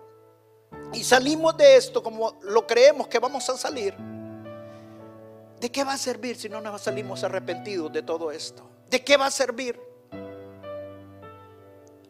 y 0.93 1.03
salimos 1.03 1.57
de 1.57 1.77
esto 1.77 2.03
como 2.03 2.39
lo 2.43 2.67
creemos 2.67 3.09
que 3.09 3.19
vamos 3.19 3.49
a 3.49 3.57
salir 3.57 3.95
¿De 5.61 5.71
qué 5.71 5.85
va 5.85 5.93
a 5.93 5.99
servir 5.99 6.37
si 6.37 6.49
no 6.49 6.63
nos 6.63 6.81
salimos 6.81 7.23
arrepentidos 7.23 7.93
de 7.93 8.03
todo 8.03 8.31
esto? 8.31 8.67
¿De 8.89 9.05
qué 9.05 9.19
va 9.19 9.27
a 9.27 9.31
servir? 9.31 9.79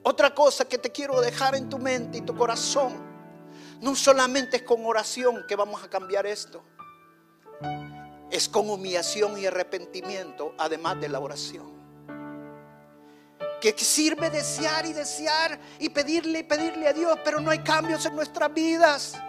Otra 0.04 0.32
cosa 0.32 0.64
que 0.66 0.78
te 0.78 0.90
quiero 0.92 1.20
dejar 1.20 1.56
en 1.56 1.68
tu 1.68 1.78
mente 1.78 2.18
y 2.18 2.20
tu 2.20 2.36
corazón, 2.36 2.94
no 3.80 3.96
solamente 3.96 4.58
es 4.58 4.62
con 4.62 4.86
oración 4.86 5.44
que 5.48 5.56
vamos 5.56 5.82
a 5.82 5.90
cambiar 5.90 6.26
esto, 6.26 6.62
es 8.30 8.48
con 8.48 8.70
humillación 8.70 9.36
y 9.36 9.46
arrepentimiento, 9.46 10.54
además 10.56 11.00
de 11.00 11.08
la 11.08 11.18
oración. 11.18 11.80
Que 13.60 13.76
sirve 13.76 14.30
desear 14.30 14.86
y 14.86 14.92
desear 14.92 15.58
y 15.80 15.88
pedirle 15.90 16.38
y 16.38 16.42
pedirle 16.44 16.88
a 16.88 16.92
Dios, 16.92 17.18
pero 17.24 17.40
no 17.40 17.50
hay 17.50 17.58
cambios 17.58 18.06
en 18.06 18.14
nuestras 18.14 18.54
vidas. 18.54 19.20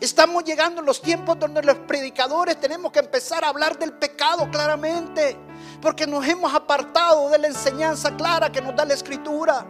Estamos 0.00 0.44
llegando 0.44 0.80
en 0.80 0.86
los 0.86 1.02
tiempos 1.02 1.38
donde 1.38 1.62
los 1.62 1.76
predicadores 1.80 2.58
tenemos 2.58 2.90
que 2.90 3.00
empezar 3.00 3.44
a 3.44 3.48
hablar 3.48 3.78
del 3.78 3.92
pecado 3.92 4.50
claramente, 4.50 5.36
porque 5.82 6.06
nos 6.06 6.26
hemos 6.26 6.54
apartado 6.54 7.28
de 7.28 7.38
la 7.38 7.48
enseñanza 7.48 8.16
clara 8.16 8.50
que 8.50 8.62
nos 8.62 8.74
da 8.74 8.86
la 8.86 8.94
escritura. 8.94 9.66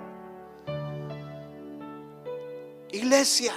Iglesia, 2.92 3.54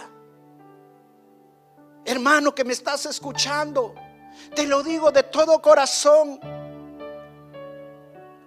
hermano 2.06 2.56
que 2.56 2.64
me 2.64 2.74
estás 2.74 3.06
escuchando, 3.06 3.94
te 4.56 4.66
lo 4.66 4.82
digo 4.82 5.12
de 5.12 5.22
todo 5.22 5.62
corazón, 5.62 6.40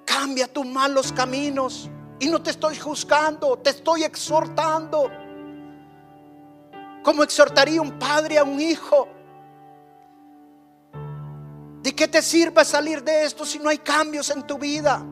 cambia 0.05 0.53
tus 0.53 0.67
malos 0.67 1.13
caminos 1.13 1.89
y 2.19 2.29
no 2.29 2.43
te 2.43 2.51
estoy 2.51 2.77
juzgando, 2.77 3.57
te 3.59 3.71
estoy 3.71 4.03
exhortando. 4.03 5.11
Como 7.07 7.23
exhortaría 7.23 7.81
un 7.81 8.01
padre 8.01 8.37
a 8.37 8.43
un 8.43 8.61
hijo? 8.61 9.07
qué 11.95 12.09
te 12.09 12.21
sirve 12.21 12.65
salir 12.65 13.01
de 13.05 13.25
esto 13.25 13.47
si 13.47 13.61
no 13.61 13.69
hay 13.69 13.79
cambios 13.79 14.29
en 14.31 14.45
tu 14.45 14.59
vida? 14.59 15.07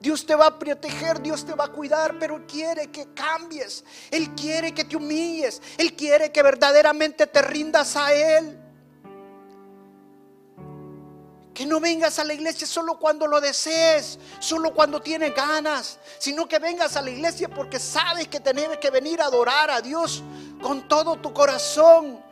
Dios 0.00 0.26
te 0.26 0.34
va 0.34 0.46
a 0.46 0.58
proteger, 0.58 1.22
Dios 1.22 1.46
te 1.46 1.54
va 1.54 1.66
a 1.66 1.68
cuidar, 1.68 2.18
pero 2.18 2.34
Él 2.34 2.46
quiere 2.46 2.88
que 2.88 3.14
cambies. 3.14 3.84
Él 4.10 4.34
quiere 4.34 4.74
que 4.74 4.84
te 4.84 4.96
humilles. 4.96 5.62
Él 5.76 5.94
quiere 5.94 6.32
que 6.32 6.42
verdaderamente 6.42 7.28
te 7.28 7.40
rindas 7.40 7.94
a 7.94 8.12
Él. 8.12 8.58
Que 11.58 11.66
no 11.66 11.80
vengas 11.80 12.20
a 12.20 12.24
la 12.24 12.34
iglesia 12.34 12.68
solo 12.68 13.00
cuando 13.00 13.26
lo 13.26 13.40
desees, 13.40 14.16
solo 14.38 14.72
cuando 14.72 15.02
tienes 15.02 15.34
ganas, 15.34 15.98
sino 16.20 16.46
que 16.46 16.60
vengas 16.60 16.96
a 16.96 17.02
la 17.02 17.10
iglesia 17.10 17.48
porque 17.48 17.80
sabes 17.80 18.28
que 18.28 18.38
tienes 18.38 18.78
que 18.78 18.90
venir 18.90 19.20
a 19.20 19.24
adorar 19.24 19.68
a 19.68 19.80
Dios 19.80 20.22
con 20.62 20.86
todo 20.86 21.16
tu 21.16 21.32
corazón. 21.32 22.22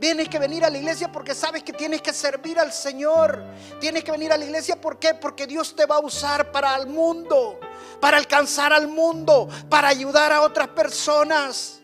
Tienes 0.00 0.26
que 0.30 0.38
venir 0.38 0.64
a 0.64 0.70
la 0.70 0.78
iglesia 0.78 1.12
porque 1.12 1.34
sabes 1.34 1.62
que 1.62 1.74
tienes 1.74 2.00
que 2.00 2.14
servir 2.14 2.58
al 2.58 2.72
Señor. 2.72 3.44
Tienes 3.78 4.04
que 4.04 4.10
venir 4.10 4.32
a 4.32 4.38
la 4.38 4.44
iglesia. 4.46 4.80
Porque 4.80 5.46
Dios 5.46 5.76
te 5.76 5.84
va 5.84 5.96
a 5.96 6.00
usar 6.00 6.50
para 6.50 6.74
el 6.76 6.86
mundo, 6.86 7.60
para 8.00 8.16
alcanzar 8.16 8.72
al 8.72 8.88
mundo, 8.88 9.50
para 9.68 9.88
ayudar 9.88 10.32
a 10.32 10.40
otras 10.40 10.68
personas 10.68 11.82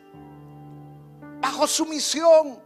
bajo 1.38 1.66
su 1.66 1.84
misión. 1.84 2.58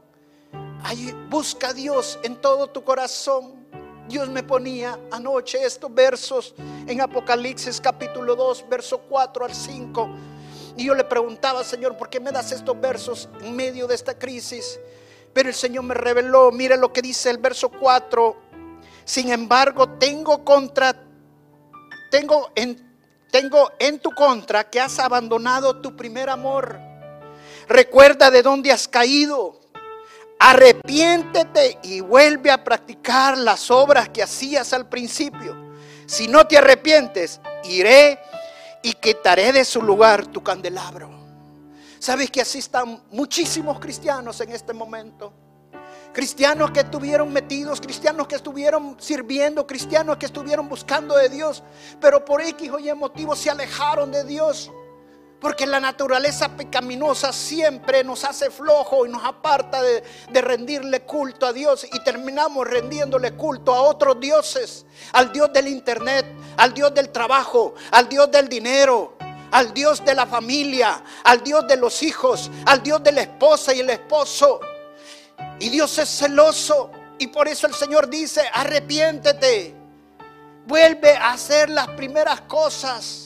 busca 1.28 1.70
a 1.70 1.72
Dios 1.72 2.20
en 2.22 2.40
todo 2.40 2.68
tu 2.70 2.84
corazón. 2.84 3.61
Dios 4.08 4.28
me 4.28 4.42
ponía 4.42 4.98
anoche 5.10 5.64
estos 5.64 5.92
versos 5.94 6.54
en 6.86 7.00
Apocalipsis 7.00 7.80
capítulo 7.80 8.34
2, 8.34 8.68
verso 8.68 8.98
4 9.08 9.44
al 9.44 9.54
5. 9.54 10.10
Y 10.76 10.86
yo 10.86 10.94
le 10.94 11.04
preguntaba, 11.04 11.62
Señor, 11.64 11.96
¿por 11.96 12.08
qué 12.10 12.18
me 12.18 12.32
das 12.32 12.50
estos 12.52 12.80
versos 12.80 13.28
en 13.40 13.54
medio 13.54 13.86
de 13.86 13.94
esta 13.94 14.18
crisis? 14.18 14.80
Pero 15.32 15.48
el 15.48 15.54
Señor 15.54 15.84
me 15.84 15.94
reveló, 15.94 16.50
mire 16.50 16.76
lo 16.76 16.92
que 16.92 17.00
dice 17.00 17.30
el 17.30 17.38
verso 17.38 17.68
4. 17.68 18.36
Sin 19.04 19.30
embargo, 19.30 19.88
tengo 19.98 20.44
contra, 20.44 20.94
tengo 22.10 22.50
en, 22.54 22.96
tengo 23.30 23.70
en 23.78 23.98
tu 23.98 24.10
contra 24.10 24.68
que 24.68 24.80
has 24.80 24.98
abandonado 24.98 25.80
tu 25.80 25.96
primer 25.96 26.28
amor. 26.28 26.78
Recuerda 27.68 28.30
de 28.30 28.42
dónde 28.42 28.72
has 28.72 28.88
caído 28.88 29.61
Arrepiéntete 30.44 31.78
y 31.84 32.00
vuelve 32.00 32.50
a 32.50 32.64
practicar 32.64 33.38
las 33.38 33.70
obras 33.70 34.08
que 34.08 34.24
hacías 34.24 34.72
al 34.72 34.88
principio. 34.88 35.56
Si 36.04 36.26
no 36.26 36.48
te 36.48 36.58
arrepientes, 36.58 37.40
iré 37.62 38.18
y 38.82 38.92
quitaré 38.94 39.52
de 39.52 39.64
su 39.64 39.80
lugar 39.80 40.26
tu 40.26 40.42
candelabro. 40.42 41.08
¿Sabes 42.00 42.28
que 42.28 42.40
así 42.40 42.58
están 42.58 43.04
muchísimos 43.12 43.78
cristianos 43.78 44.40
en 44.40 44.50
este 44.50 44.72
momento? 44.72 45.32
Cristianos 46.12 46.72
que 46.72 46.80
estuvieron 46.80 47.32
metidos, 47.32 47.80
cristianos 47.80 48.26
que 48.26 48.34
estuvieron 48.34 48.96
sirviendo, 48.98 49.64
cristianos 49.64 50.16
que 50.16 50.26
estuvieron 50.26 50.68
buscando 50.68 51.16
de 51.16 51.28
Dios, 51.28 51.62
pero 52.00 52.24
por 52.24 52.42
X 52.42 52.68
o 52.68 52.80
Y 52.80 52.92
motivo 52.94 53.36
se 53.36 53.48
alejaron 53.48 54.10
de 54.10 54.24
Dios. 54.24 54.72
Porque 55.42 55.66
la 55.66 55.80
naturaleza 55.80 56.56
pecaminosa 56.56 57.32
siempre 57.32 58.04
nos 58.04 58.24
hace 58.24 58.48
flojo 58.48 59.04
y 59.04 59.08
nos 59.08 59.24
aparta 59.24 59.82
de, 59.82 60.40
rendirle 60.40 61.02
culto 61.02 61.46
a 61.46 61.52
Dios 61.52 61.84
y 61.92 61.98
terminamos 62.04 62.64
rendiéndole 62.64 63.32
culto 63.32 63.74
a 63.74 63.82
otros 63.82 64.20
dioses, 64.20 64.86
al 65.12 65.32
Dios 65.32 65.52
del 65.52 65.66
internet, 65.66 66.24
al 66.56 66.72
Dios 66.72 66.94
del 66.94 67.10
trabajo, 67.10 67.74
al 67.90 68.08
Dios 68.08 68.30
del 68.30 68.48
dinero, 68.48 69.16
al 69.50 69.74
Dios 69.74 70.04
de 70.04 70.14
la 70.14 70.26
familia, 70.26 71.02
al 71.24 71.42
Dios 71.42 71.66
de 71.66 71.76
los 71.76 72.04
hijos, 72.04 72.48
al 72.64 72.80
Dios 72.80 73.02
de 73.02 73.10
la 73.10 73.22
esposa 73.22 73.74
y 73.74 73.80
el 73.80 73.90
esposo. 73.90 74.60
Y 75.58 75.70
Dios 75.70 75.98
es 75.98 76.08
celoso 76.08 76.92
y 77.18 77.26
por 77.26 77.48
eso 77.48 77.66
el 77.66 77.74
Señor 77.74 78.08
dice, 78.08 78.42
arrepiéntete, 78.52 79.74
vuelve 80.66 81.16
a 81.16 81.32
hacer 81.32 81.68
las 81.68 81.88
primeras 81.88 82.42
cosas. 82.42 83.21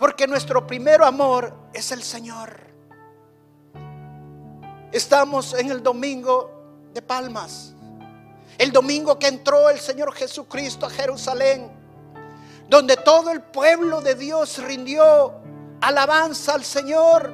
Porque 0.00 0.26
nuestro 0.26 0.66
primer 0.66 1.02
amor 1.02 1.52
es 1.74 1.92
el 1.92 2.02
Señor. 2.02 2.58
Estamos 4.90 5.52
en 5.52 5.70
el 5.70 5.82
domingo 5.82 6.88
de 6.94 7.02
Palmas. 7.02 7.74
El 8.56 8.72
domingo 8.72 9.18
que 9.18 9.26
entró 9.26 9.68
el 9.68 9.78
Señor 9.78 10.14
Jesucristo 10.14 10.86
a 10.86 10.90
Jerusalén. 10.90 11.70
Donde 12.66 12.96
todo 12.96 13.30
el 13.30 13.42
pueblo 13.42 14.00
de 14.00 14.14
Dios 14.14 14.56
rindió 14.62 15.34
alabanza 15.82 16.54
al 16.54 16.64
Señor. 16.64 17.30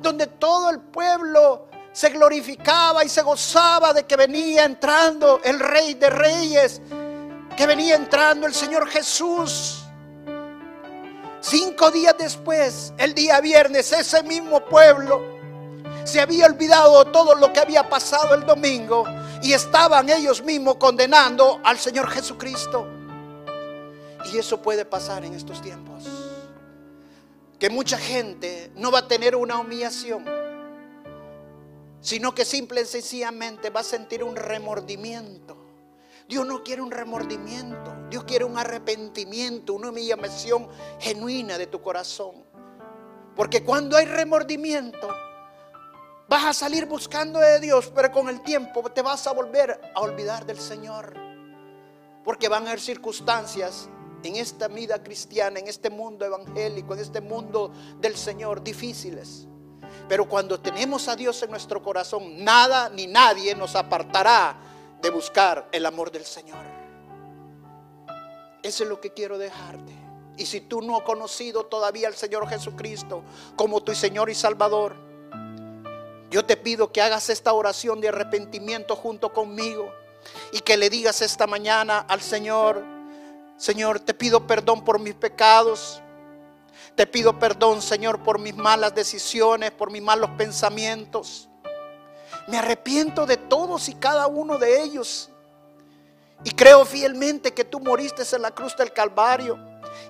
Donde 0.00 0.28
todo 0.28 0.70
el 0.70 0.78
pueblo 0.78 1.66
se 1.90 2.10
glorificaba 2.10 3.04
y 3.04 3.08
se 3.08 3.22
gozaba 3.22 3.92
de 3.92 4.06
que 4.06 4.14
venía 4.14 4.64
entrando 4.64 5.40
el 5.42 5.58
Rey 5.58 5.94
de 5.94 6.08
Reyes. 6.08 6.80
Que 7.56 7.66
venía 7.66 7.96
entrando 7.96 8.46
el 8.46 8.54
Señor 8.54 8.86
Jesús. 8.86 9.85
Cinco 11.48 11.92
días 11.92 12.16
después, 12.18 12.92
el 12.98 13.14
día 13.14 13.40
viernes, 13.40 13.92
ese 13.92 14.22
mismo 14.24 14.64
pueblo 14.64 15.22
se 16.04 16.20
había 16.20 16.46
olvidado 16.46 17.04
todo 17.06 17.36
lo 17.36 17.52
que 17.52 17.60
había 17.60 17.88
pasado 17.88 18.34
el 18.34 18.44
domingo 18.44 19.04
y 19.42 19.52
estaban 19.52 20.08
ellos 20.08 20.42
mismos 20.42 20.74
condenando 20.76 21.60
al 21.62 21.78
Señor 21.78 22.10
Jesucristo. 22.10 22.88
Y 24.32 24.38
eso 24.38 24.60
puede 24.60 24.84
pasar 24.84 25.24
en 25.24 25.34
estos 25.34 25.62
tiempos. 25.62 26.04
Que 27.60 27.70
mucha 27.70 27.96
gente 27.96 28.72
no 28.74 28.90
va 28.90 29.00
a 29.00 29.08
tener 29.08 29.36
una 29.36 29.60
humillación, 29.60 30.24
sino 32.00 32.34
que 32.34 32.44
simple 32.44 32.80
y 32.80 32.86
sencillamente 32.86 33.70
va 33.70 33.80
a 33.80 33.84
sentir 33.84 34.24
un 34.24 34.34
remordimiento 34.34 35.66
Dios 36.28 36.44
no 36.44 36.62
quiere 36.62 36.82
un 36.82 36.90
remordimiento. 36.90 37.94
Dios 38.10 38.24
quiere 38.24 38.44
un 38.44 38.56
arrepentimiento, 38.56 39.74
una 39.74 39.90
humillación 39.90 40.68
genuina 40.98 41.58
de 41.58 41.66
tu 41.66 41.80
corazón. 41.82 42.44
Porque 43.34 43.64
cuando 43.64 43.96
hay 43.96 44.06
remordimiento, 44.06 45.08
vas 46.28 46.44
a 46.44 46.52
salir 46.52 46.86
buscando 46.86 47.38
de 47.38 47.60
Dios, 47.60 47.92
pero 47.94 48.10
con 48.10 48.28
el 48.28 48.42
tiempo 48.42 48.82
te 48.90 49.02
vas 49.02 49.26
a 49.26 49.32
volver 49.32 49.80
a 49.94 50.00
olvidar 50.00 50.46
del 50.46 50.58
Señor. 50.58 51.14
Porque 52.24 52.48
van 52.48 52.64
a 52.64 52.68
haber 52.70 52.80
circunstancias 52.80 53.88
en 54.22 54.36
esta 54.36 54.68
vida 54.68 55.02
cristiana, 55.02 55.58
en 55.58 55.68
este 55.68 55.90
mundo 55.90 56.24
evangélico, 56.24 56.94
en 56.94 57.00
este 57.00 57.20
mundo 57.20 57.72
del 58.00 58.16
Señor 58.16 58.62
difíciles. 58.62 59.46
Pero 60.08 60.28
cuando 60.28 60.60
tenemos 60.60 61.08
a 61.08 61.16
Dios 61.16 61.42
en 61.42 61.50
nuestro 61.50 61.82
corazón, 61.82 62.44
nada 62.44 62.88
ni 62.88 63.06
nadie 63.06 63.54
nos 63.54 63.74
apartará 63.76 64.56
de 65.00 65.10
buscar 65.10 65.68
el 65.72 65.86
amor 65.86 66.10
del 66.10 66.24
Señor. 66.24 66.75
Eso 68.66 68.82
es 68.82 68.88
lo 68.88 69.00
que 69.00 69.12
quiero 69.12 69.38
dejarte. 69.38 69.92
Y 70.36 70.44
si 70.44 70.60
tú 70.60 70.82
no 70.82 70.96
has 70.96 71.04
conocido 71.04 71.66
todavía 71.66 72.08
al 72.08 72.16
Señor 72.16 72.48
Jesucristo 72.48 73.22
como 73.54 73.80
tu 73.80 73.94
Señor 73.94 74.28
y 74.28 74.34
Salvador, 74.34 74.96
yo 76.32 76.44
te 76.44 76.56
pido 76.56 76.90
que 76.90 77.00
hagas 77.00 77.30
esta 77.30 77.52
oración 77.52 78.00
de 78.00 78.08
arrepentimiento 78.08 78.96
junto 78.96 79.32
conmigo 79.32 79.92
y 80.50 80.58
que 80.62 80.76
le 80.76 80.90
digas 80.90 81.22
esta 81.22 81.46
mañana 81.46 82.00
al 82.08 82.20
Señor, 82.20 82.82
Señor, 83.56 84.00
te 84.00 84.14
pido 84.14 84.48
perdón 84.48 84.84
por 84.84 84.98
mis 84.98 85.14
pecados. 85.14 86.02
Te 86.96 87.06
pido 87.06 87.38
perdón, 87.38 87.80
Señor, 87.80 88.24
por 88.24 88.40
mis 88.40 88.56
malas 88.56 88.96
decisiones, 88.96 89.70
por 89.70 89.92
mis 89.92 90.02
malos 90.02 90.30
pensamientos. 90.36 91.48
Me 92.48 92.58
arrepiento 92.58 93.26
de 93.26 93.36
todos 93.36 93.88
y 93.88 93.94
cada 93.94 94.26
uno 94.26 94.58
de 94.58 94.82
ellos. 94.82 95.30
Y 96.44 96.50
creo 96.52 96.84
fielmente 96.84 97.52
que 97.52 97.64
tú 97.64 97.80
moriste 97.80 98.22
en 98.34 98.42
la 98.42 98.52
cruz 98.52 98.76
del 98.76 98.92
Calvario 98.92 99.58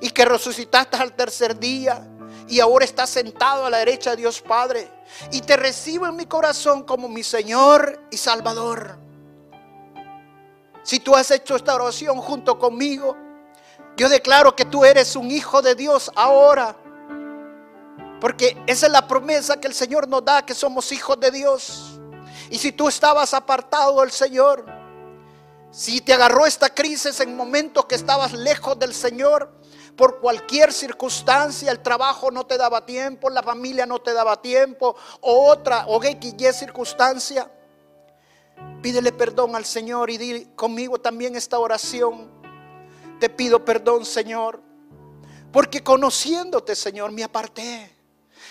y 0.00 0.10
que 0.10 0.24
resucitaste 0.24 0.96
al 0.96 1.14
tercer 1.14 1.58
día 1.58 2.06
y 2.48 2.60
ahora 2.60 2.84
estás 2.84 3.10
sentado 3.10 3.66
a 3.66 3.70
la 3.70 3.78
derecha 3.78 4.10
de 4.10 4.16
Dios 4.16 4.40
Padre. 4.40 4.90
Y 5.32 5.40
te 5.40 5.56
recibo 5.56 6.06
en 6.06 6.16
mi 6.16 6.26
corazón 6.26 6.84
como 6.84 7.08
mi 7.08 7.22
Señor 7.22 8.00
y 8.10 8.16
Salvador. 8.16 8.98
Si 10.82 11.00
tú 11.00 11.16
has 11.16 11.30
hecho 11.30 11.56
esta 11.56 11.74
oración 11.74 12.20
junto 12.20 12.58
conmigo, 12.58 13.16
yo 13.96 14.08
declaro 14.08 14.54
que 14.54 14.64
tú 14.64 14.84
eres 14.84 15.16
un 15.16 15.30
hijo 15.30 15.62
de 15.62 15.74
Dios 15.74 16.12
ahora. 16.14 16.76
Porque 18.20 18.56
esa 18.66 18.86
es 18.86 18.92
la 18.92 19.06
promesa 19.06 19.60
que 19.60 19.66
el 19.66 19.74
Señor 19.74 20.06
nos 20.08 20.24
da, 20.24 20.44
que 20.44 20.54
somos 20.54 20.92
hijos 20.92 21.18
de 21.18 21.30
Dios. 21.30 21.98
Y 22.50 22.58
si 22.58 22.72
tú 22.72 22.88
estabas 22.88 23.34
apartado 23.34 24.00
del 24.00 24.12
Señor, 24.12 24.64
si 25.76 26.00
te 26.00 26.14
agarró 26.14 26.46
esta 26.46 26.70
crisis 26.70 27.20
en 27.20 27.36
momentos 27.36 27.84
que 27.84 27.96
estabas 27.96 28.32
lejos 28.32 28.78
del 28.78 28.94
Señor, 28.94 29.52
por 29.94 30.20
cualquier 30.20 30.72
circunstancia, 30.72 31.70
el 31.70 31.80
trabajo 31.80 32.30
no 32.30 32.46
te 32.46 32.56
daba 32.56 32.86
tiempo, 32.86 33.28
la 33.28 33.42
familia 33.42 33.84
no 33.84 33.98
te 33.98 34.14
daba 34.14 34.40
tiempo, 34.40 34.96
o 35.20 35.50
otra, 35.50 35.84
o 35.88 36.02
X, 36.02 36.34
Y 36.38 36.52
circunstancia, 36.54 37.50
pídele 38.80 39.12
perdón 39.12 39.54
al 39.54 39.66
Señor 39.66 40.08
y 40.08 40.16
di 40.16 40.46
conmigo 40.56 40.98
también 40.98 41.36
esta 41.36 41.58
oración. 41.58 42.30
Te 43.20 43.28
pido 43.28 43.62
perdón, 43.62 44.06
Señor, 44.06 44.62
porque 45.52 45.82
conociéndote, 45.82 46.74
Señor, 46.74 47.12
me 47.12 47.22
aparté. 47.22 47.94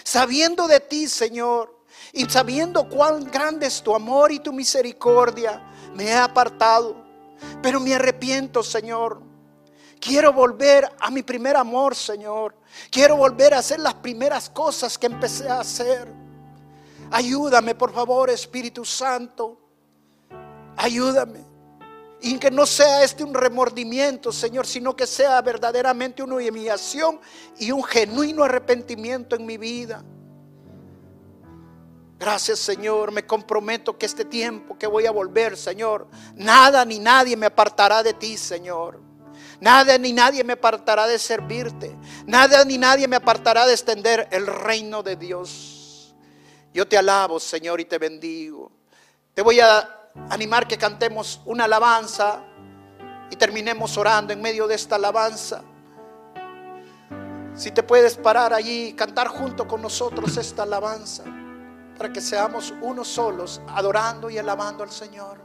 Sabiendo 0.03 0.67
de 0.67 0.79
ti, 0.79 1.07
Señor, 1.07 1.75
y 2.13 2.29
sabiendo 2.29 2.87
cuán 2.87 3.23
grande 3.23 3.65
es 3.65 3.81
tu 3.81 3.95
amor 3.95 4.31
y 4.31 4.37
tu 4.37 4.53
misericordia, 4.53 5.59
me 5.95 6.05
he 6.05 6.13
apartado, 6.13 7.04
pero 7.61 7.79
me 7.79 7.93
arrepiento, 7.95 8.63
Señor. 8.63 9.21
Quiero 9.99 10.33
volver 10.33 10.89
a 10.99 11.09
mi 11.09 11.23
primer 11.23 11.57
amor, 11.57 11.95
Señor. 11.95 12.55
Quiero 12.91 13.17
volver 13.17 13.53
a 13.53 13.59
hacer 13.59 13.79
las 13.79 13.95
primeras 13.95 14.49
cosas 14.49 14.97
que 14.97 15.07
empecé 15.07 15.49
a 15.49 15.61
hacer. 15.61 16.07
Ayúdame, 17.11 17.75
por 17.75 17.93
favor, 17.93 18.29
Espíritu 18.29 18.85
Santo. 18.85 19.59
Ayúdame. 20.77 21.43
Y 22.21 22.37
que 22.37 22.49
no 22.49 22.65
sea 22.65 23.03
este 23.03 23.23
un 23.23 23.33
remordimiento, 23.33 24.31
Señor, 24.31 24.65
sino 24.65 24.95
que 24.95 25.05
sea 25.05 25.41
verdaderamente 25.41 26.23
una 26.23 26.35
humillación 26.35 27.19
y 27.57 27.71
un 27.71 27.83
genuino 27.83 28.43
arrepentimiento 28.43 29.35
en 29.35 29.45
mi 29.45 29.57
vida. 29.57 30.03
Gracias 32.17 32.59
Señor, 32.59 33.11
me 33.11 33.25
comprometo 33.25 33.97
que 33.97 34.05
este 34.05 34.23
tiempo 34.23 34.77
que 34.77 34.87
voy 34.87 35.05
a 35.05 35.11
volver, 35.11 35.57
Señor, 35.57 36.07
nada 36.35 36.85
ni 36.85 36.97
nadie 36.97 37.35
me 37.35 37.47
apartará 37.47 38.03
de 38.03 38.13
ti, 38.13 38.37
Señor. 38.37 39.01
Nada 39.59 39.97
ni 39.97 40.13
nadie 40.13 40.43
me 40.43 40.53
apartará 40.53 41.07
de 41.07 41.19
servirte. 41.19 41.95
Nada 42.25 42.63
ni 42.63 42.77
nadie 42.77 43.07
me 43.07 43.17
apartará 43.17 43.65
de 43.65 43.73
extender 43.73 44.27
el 44.31 44.47
reino 44.47 45.03
de 45.03 45.15
Dios. 45.15 46.15
Yo 46.73 46.87
te 46.87 46.97
alabo, 46.97 47.39
Señor, 47.39 47.79
y 47.79 47.85
te 47.85 47.97
bendigo. 47.97 48.71
Te 49.33 49.41
voy 49.41 49.59
a 49.59 50.09
animar 50.29 50.67
que 50.67 50.77
cantemos 50.77 51.41
una 51.45 51.65
alabanza 51.65 52.43
y 53.29 53.35
terminemos 53.35 53.97
orando 53.97 54.33
en 54.33 54.41
medio 54.41 54.67
de 54.67 54.75
esta 54.75 54.95
alabanza. 54.95 55.63
Si 57.55 57.71
te 57.71 57.83
puedes 57.83 58.15
parar 58.15 58.53
allí 58.53 58.87
y 58.87 58.93
cantar 58.93 59.27
junto 59.27 59.67
con 59.67 59.81
nosotros 59.81 60.35
esta 60.37 60.63
alabanza 60.63 61.23
para 61.97 62.11
que 62.11 62.21
seamos 62.21 62.73
unos 62.81 63.07
solos, 63.07 63.61
adorando 63.67 64.29
y 64.29 64.37
alabando 64.37 64.83
al 64.83 64.91
Señor. 64.91 65.37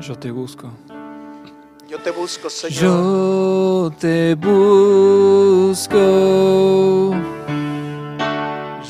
Yo 0.00 0.18
te 0.18 0.30
busco. 0.30 0.70
Yo 1.88 1.98
te 1.98 2.10
busco, 2.10 2.48
Señor. 2.48 2.80
Yo 2.80 3.92
te 3.98 4.34
busco. 4.34 5.98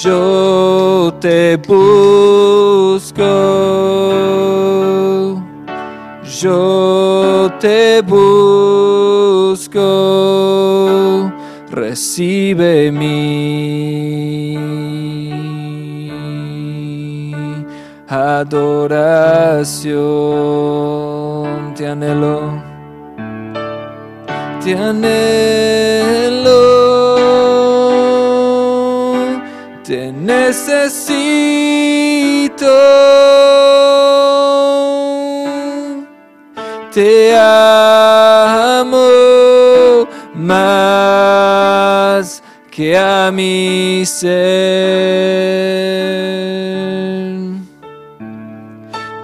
Yo 0.04 1.14
te 1.20 1.58
busco, 1.58 3.24
yo 6.24 7.52
te 7.60 8.02
busco, 8.02 9.78
recibe 11.70 12.92
mi 12.92 14.58
adoración, 18.08 18.74
te 21.76 21.86
anhelo, 21.86 22.60
te 24.64 24.76
anhelo. 24.76 25.92
Te 29.92 30.08
necesito, 30.10 30.72
te 36.94 37.36
amo 37.36 38.88
más 40.34 41.22
que 42.72 42.98
a 42.98 43.32
mi 43.34 44.06
ser. 44.06 44.32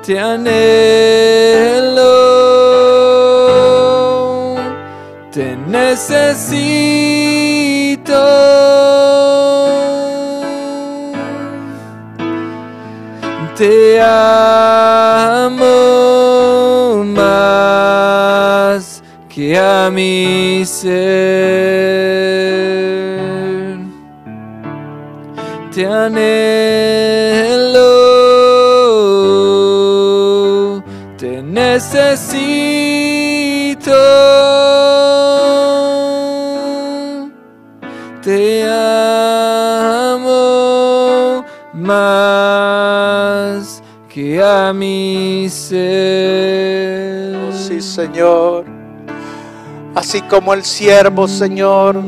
Te 0.06 0.20
anhelo, 0.20 0.66
te 5.32 5.56
necesito. 5.70 6.28
Te 13.58 14.00
amo 14.00 15.56
más 17.04 19.02
que 19.28 19.58
a 19.58 19.90
mi 19.90 20.64
ser. 20.64 20.98
Te 25.74 25.88
anhelo, 25.88 26.24
te 31.18 31.42
necesito. 31.42 31.98
Mi 44.74 45.48
ser. 45.50 47.36
Sí, 47.54 47.82
Señor. 47.82 48.66
Así 49.96 50.22
como 50.22 50.54
el 50.54 50.64
siervo, 50.64 51.28
Señor, 51.28 52.02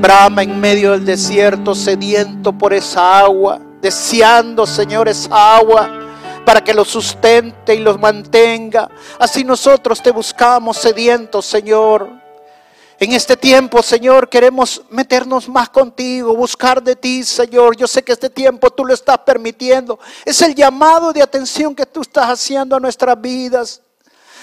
brama 0.00 0.42
en 0.42 0.60
medio 0.60 0.92
del 0.92 1.04
desierto, 1.04 1.74
sediento 1.74 2.52
por 2.52 2.74
esa 2.74 3.20
agua, 3.20 3.58
deseando, 3.80 4.66
Señor, 4.66 5.08
esa 5.08 5.56
agua 5.56 5.88
para 6.44 6.62
que 6.62 6.72
los 6.72 6.88
sustente 6.88 7.74
y 7.74 7.78
los 7.78 7.98
mantenga. 7.98 8.88
Así 9.18 9.44
nosotros 9.44 10.02
te 10.02 10.10
buscamos 10.12 10.76
sedientos, 10.76 11.44
Señor. 11.46 12.25
En 12.98 13.12
este 13.12 13.36
tiempo, 13.36 13.82
Señor, 13.82 14.30
queremos 14.30 14.82
meternos 14.88 15.50
más 15.50 15.68
contigo, 15.68 16.34
buscar 16.34 16.82
de 16.82 16.96
ti, 16.96 17.24
Señor. 17.24 17.76
Yo 17.76 17.86
sé 17.86 18.02
que 18.02 18.12
este 18.12 18.30
tiempo 18.30 18.70
tú 18.70 18.86
lo 18.86 18.94
estás 18.94 19.18
permitiendo. 19.18 19.98
Es 20.24 20.40
el 20.40 20.54
llamado 20.54 21.12
de 21.12 21.20
atención 21.20 21.74
que 21.74 21.84
tú 21.84 22.00
estás 22.00 22.30
haciendo 22.30 22.74
a 22.74 22.80
nuestras 22.80 23.20
vidas. 23.20 23.82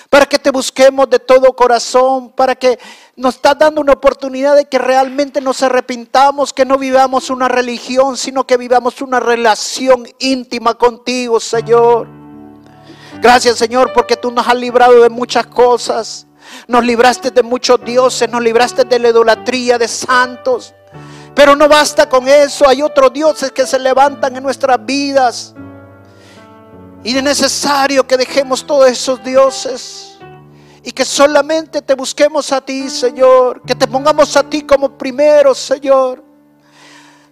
Para 0.07 0.27
que 0.27 0.37
te 0.37 0.51
busquemos 0.51 1.09
de 1.09 1.17
todo 1.17 1.51
corazón, 1.55 2.29
para 2.29 2.53
que 2.53 2.77
nos 3.15 3.35
estás 3.35 3.57
dando 3.57 3.81
una 3.81 3.93
oportunidad 3.93 4.55
de 4.55 4.65
que 4.65 4.77
realmente 4.77 5.41
nos 5.41 5.63
arrepintamos, 5.63 6.53
que 6.53 6.63
no 6.63 6.77
vivamos 6.77 7.31
una 7.31 7.47
religión, 7.47 8.15
sino 8.15 8.45
que 8.45 8.57
vivamos 8.57 9.01
una 9.01 9.19
relación 9.19 10.07
íntima 10.19 10.75
contigo, 10.75 11.39
Señor. 11.39 12.07
Gracias, 13.19 13.57
Señor, 13.57 13.91
porque 13.93 14.15
tú 14.15 14.29
nos 14.29 14.47
has 14.47 14.55
librado 14.55 15.01
de 15.01 15.09
muchas 15.09 15.47
cosas. 15.47 16.27
Nos 16.67 16.83
libraste 16.83 17.31
de 17.31 17.43
muchos 17.43 17.83
dioses, 17.83 18.29
nos 18.29 18.41
libraste 18.41 18.83
de 18.83 18.99
la 18.99 19.09
idolatría 19.09 19.77
de 19.77 19.87
santos. 19.87 20.73
Pero 21.35 21.55
no 21.55 21.67
basta 21.67 22.07
con 22.07 22.27
eso, 22.27 22.67
hay 22.67 22.81
otros 22.81 23.11
dioses 23.11 23.51
que 23.51 23.65
se 23.65 23.79
levantan 23.79 24.35
en 24.35 24.43
nuestras 24.43 24.83
vidas. 24.85 25.53
Y 27.03 27.17
es 27.17 27.23
necesario 27.23 28.07
que 28.07 28.17
dejemos 28.17 28.65
todos 28.65 28.89
esos 28.89 29.21
dioses 29.23 30.17
y 30.83 30.91
que 30.91 31.05
solamente 31.05 31.81
te 31.81 31.95
busquemos 31.95 32.51
a 32.51 32.61
ti, 32.61 32.89
Señor. 32.89 33.61
Que 33.63 33.73
te 33.73 33.87
pongamos 33.87 34.35
a 34.37 34.43
ti 34.43 34.63
como 34.63 34.97
primero, 34.97 35.55
Señor. 35.55 36.23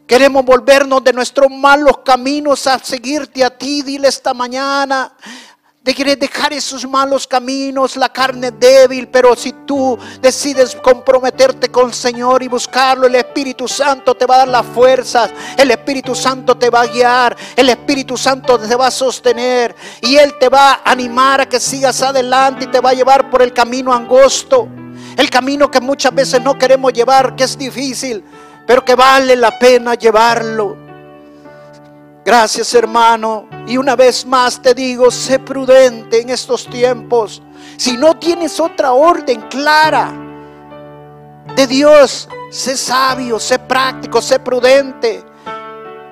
Queremos 0.08 0.43
volvernos 0.43 1.04
de 1.04 1.13
nuestros 1.13 1.50
malos 1.50 2.00
caminos 2.04 2.65
a 2.67 2.80
seguirte 2.80 3.43
a 3.43 3.50
ti. 3.50 3.82
Dile 3.82 4.08
esta 4.08 4.34
mañana. 4.34 5.13
De 5.84 5.96
querer 5.96 6.20
dejar 6.20 6.54
esos 6.54 6.88
malos 6.88 7.26
caminos, 7.26 7.96
la 7.96 8.08
carne 8.08 8.52
débil, 8.52 9.08
pero 9.08 9.36
si 9.36 9.52
tú 9.65 9.98
decides 10.22 10.76
comprometerte 10.76 11.70
con 11.70 11.88
el 11.88 11.94
Señor 11.96 12.44
y 12.44 12.48
buscarlo, 12.48 13.08
el 13.08 13.15
Espíritu 13.15 13.67
Santo 13.67 14.13
te 14.13 14.28
va 14.28 14.36
a 14.36 14.38
dar 14.39 14.48
las 14.50 14.65
fuerzas, 14.67 15.32
el 15.58 15.71
Espíritu 15.71 16.13
Santo 16.13 16.56
te 16.56 16.69
va 16.69 16.82
a 16.82 16.86
guiar, 16.86 17.36
el 17.56 17.67
Espíritu 17.67 18.15
Santo 18.15 18.60
te 18.60 18.75
va 18.75 18.86
a 18.86 18.92
sostener 18.92 19.75
y 20.02 20.17
Él 20.17 20.36
te 20.40 20.50
va 20.50 20.73
a 20.73 20.92
animar 20.92 21.42
a 21.42 21.50
que 21.50 21.60
sigas 21.60 22.00
adelante 22.04 22.65
y 22.65 22.67
te 22.67 22.79
va 22.79 22.92
a 22.92 22.94
llevar 22.94 23.32
por 23.32 23.42
el 23.42 23.52
camino 23.52 23.92
angosto, 23.92 24.67
el 25.17 25.32
camino 25.32 25.71
que 25.71 25.82
muchas 25.82 26.13
veces 26.13 26.40
no 26.44 26.60
queremos 26.60 26.94
llevar, 26.94 27.36
que 27.36 27.46
es 27.46 27.58
difícil, 27.58 28.23
pero 28.67 28.86
que 28.86 28.94
vale 28.94 29.36
la 29.36 29.58
pena 29.58 29.96
llevarlo. 29.96 30.90
Gracias 32.24 32.74
hermano. 32.76 33.48
Y 33.67 33.78
una 33.78 33.96
vez 33.96 34.26
más 34.26 34.62
te 34.62 34.74
digo, 34.74 35.10
sé 35.12 35.40
prudente 35.40 36.22
en 36.22 36.30
estos 36.30 36.67
tiempos. 36.67 37.42
Si 37.78 37.98
no 37.98 38.17
tienes 38.17 38.60
otra 38.60 38.92
orden 38.92 39.42
clara 39.50 40.12
de 41.56 41.67
Dios, 41.67 42.30
sé 42.50 42.78
sabio, 42.78 43.40
sé 43.40 43.60
práctico, 43.60 44.22
sé 44.22 44.40
prudente. 44.40 45.24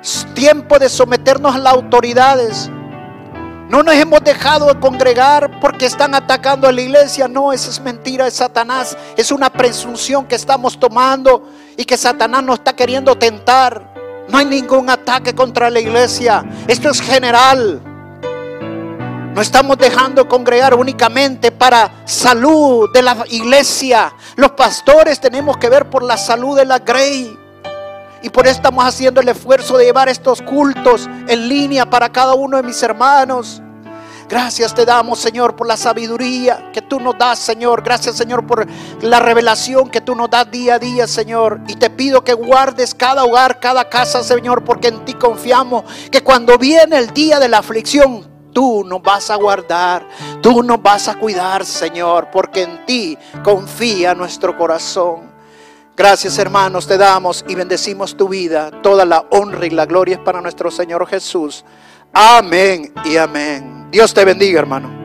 Es 0.02 0.26
tiempo 0.34 0.80
de 0.80 0.90
someternos 0.90 1.56
a 1.56 1.60
las 1.60 1.74
autoridades. 1.74 2.70
No 3.70 3.84
nos 3.84 3.94
hemos 3.94 4.24
dejado 4.24 4.74
de 4.74 4.80
congregar 4.80 5.60
porque 5.60 5.86
están 5.86 6.16
atacando 6.16 6.68
a 6.68 6.72
la 6.72 6.82
iglesia. 6.82 7.28
No, 7.28 7.54
esa 7.54 7.70
es 7.70 7.80
mentira 7.80 8.26
de 8.26 8.32
Satanás. 8.32 8.98
Es 9.16 9.32
una 9.32 9.52
presunción 9.52 10.26
que 10.26 10.34
estamos 10.34 10.80
tomando 10.80 11.48
y 11.78 11.86
que 11.86 11.96
Satanás 11.96 12.42
nos 12.42 12.58
está 12.58 12.76
queriendo 12.76 13.16
tentar. 13.16 13.89
No 14.30 14.38
hay 14.38 14.46
ningún 14.46 14.90
ataque 14.90 15.34
contra 15.34 15.70
la 15.70 15.80
iglesia. 15.80 16.44
Esto 16.68 16.90
es 16.90 17.02
general. 17.02 17.82
No 19.34 19.42
estamos 19.42 19.78
dejando 19.78 20.28
congregar 20.28 20.74
únicamente 20.74 21.52
para 21.52 22.04
salud 22.06 22.90
de 22.94 23.02
la 23.02 23.18
iglesia. 23.30 24.14
Los 24.36 24.52
pastores 24.52 25.20
tenemos 25.20 25.58
que 25.58 25.70
ver 25.70 25.90
por 25.90 26.04
la 26.04 26.18
salud 26.18 26.58
de 26.58 26.66
la 26.66 26.80
Grey. 26.80 27.38
Y 28.22 28.30
por 28.30 28.46
eso 28.46 28.58
estamos 28.58 28.84
haciendo 28.86 29.22
el 29.22 29.30
esfuerzo 29.30 29.78
de 29.78 29.86
llevar 29.86 30.10
estos 30.10 30.42
cultos 30.42 31.10
en 31.28 31.48
línea 31.48 31.90
para 31.90 32.10
cada 32.10 32.34
uno 32.34 32.58
de 32.58 32.64
mis 32.64 32.82
hermanos. 32.84 33.62
Gracias 34.30 34.76
te 34.76 34.86
damos, 34.86 35.18
Señor, 35.18 35.56
por 35.56 35.66
la 35.66 35.76
sabiduría 35.76 36.70
que 36.72 36.84
tú 36.84 37.00
nos 37.00 37.18
das, 37.18 37.40
Señor. 37.40 37.82
Gracias, 37.82 38.16
Señor, 38.16 38.46
por 38.46 38.64
la 39.02 39.20
revelación 39.20 39.90
que 39.90 40.02
tú 40.02 40.14
nos 40.14 40.30
das 40.30 40.52
día 40.52 40.76
a 40.76 40.80
día, 40.80 41.08
Señor. 41.08 41.62
Y 41.68 41.78
te 41.78 41.90
pido 41.90 42.24
que 42.24 42.34
guardes 42.34 42.94
cada 42.94 43.24
hogar, 43.24 43.60
cada 43.60 43.90
casa, 43.90 44.24
Señor, 44.24 44.64
porque 44.64 44.90
en 44.90 45.04
ti 45.04 45.16
confiamos 45.16 45.84
que 46.12 46.22
cuando 46.22 46.60
viene 46.60 47.00
el 47.00 47.12
día 47.12 47.40
de 47.40 47.50
la 47.50 47.58
aflicción, 47.58 48.30
tú 48.54 48.84
nos 48.86 49.02
vas 49.02 49.32
a 49.32 49.36
guardar, 49.36 50.08
tú 50.44 50.62
nos 50.62 50.80
vas 50.80 51.08
a 51.08 51.16
cuidar, 51.16 51.66
Señor, 51.66 52.30
porque 52.32 52.62
en 52.62 52.86
ti 52.86 53.18
confía 53.44 54.14
nuestro 54.14 54.56
corazón. 54.56 55.32
Gracias 55.98 56.38
hermanos, 56.38 56.86
te 56.86 57.00
damos 57.00 57.44
y 57.48 57.56
bendecimos 57.56 58.16
tu 58.16 58.30
vida. 58.30 58.70
Toda 58.84 59.06
la 59.06 59.26
honra 59.32 59.66
y 59.66 59.72
la 59.72 59.88
gloria 59.88 60.18
es 60.18 60.22
para 60.22 60.40
nuestro 60.40 60.70
Señor 60.70 61.08
Jesús. 61.08 61.66
Amén 62.14 62.94
y 63.06 63.18
amén. 63.18 63.79
Dios 63.92 64.14
te 64.14 64.24
bendiga, 64.24 64.60
hermano. 64.60 64.99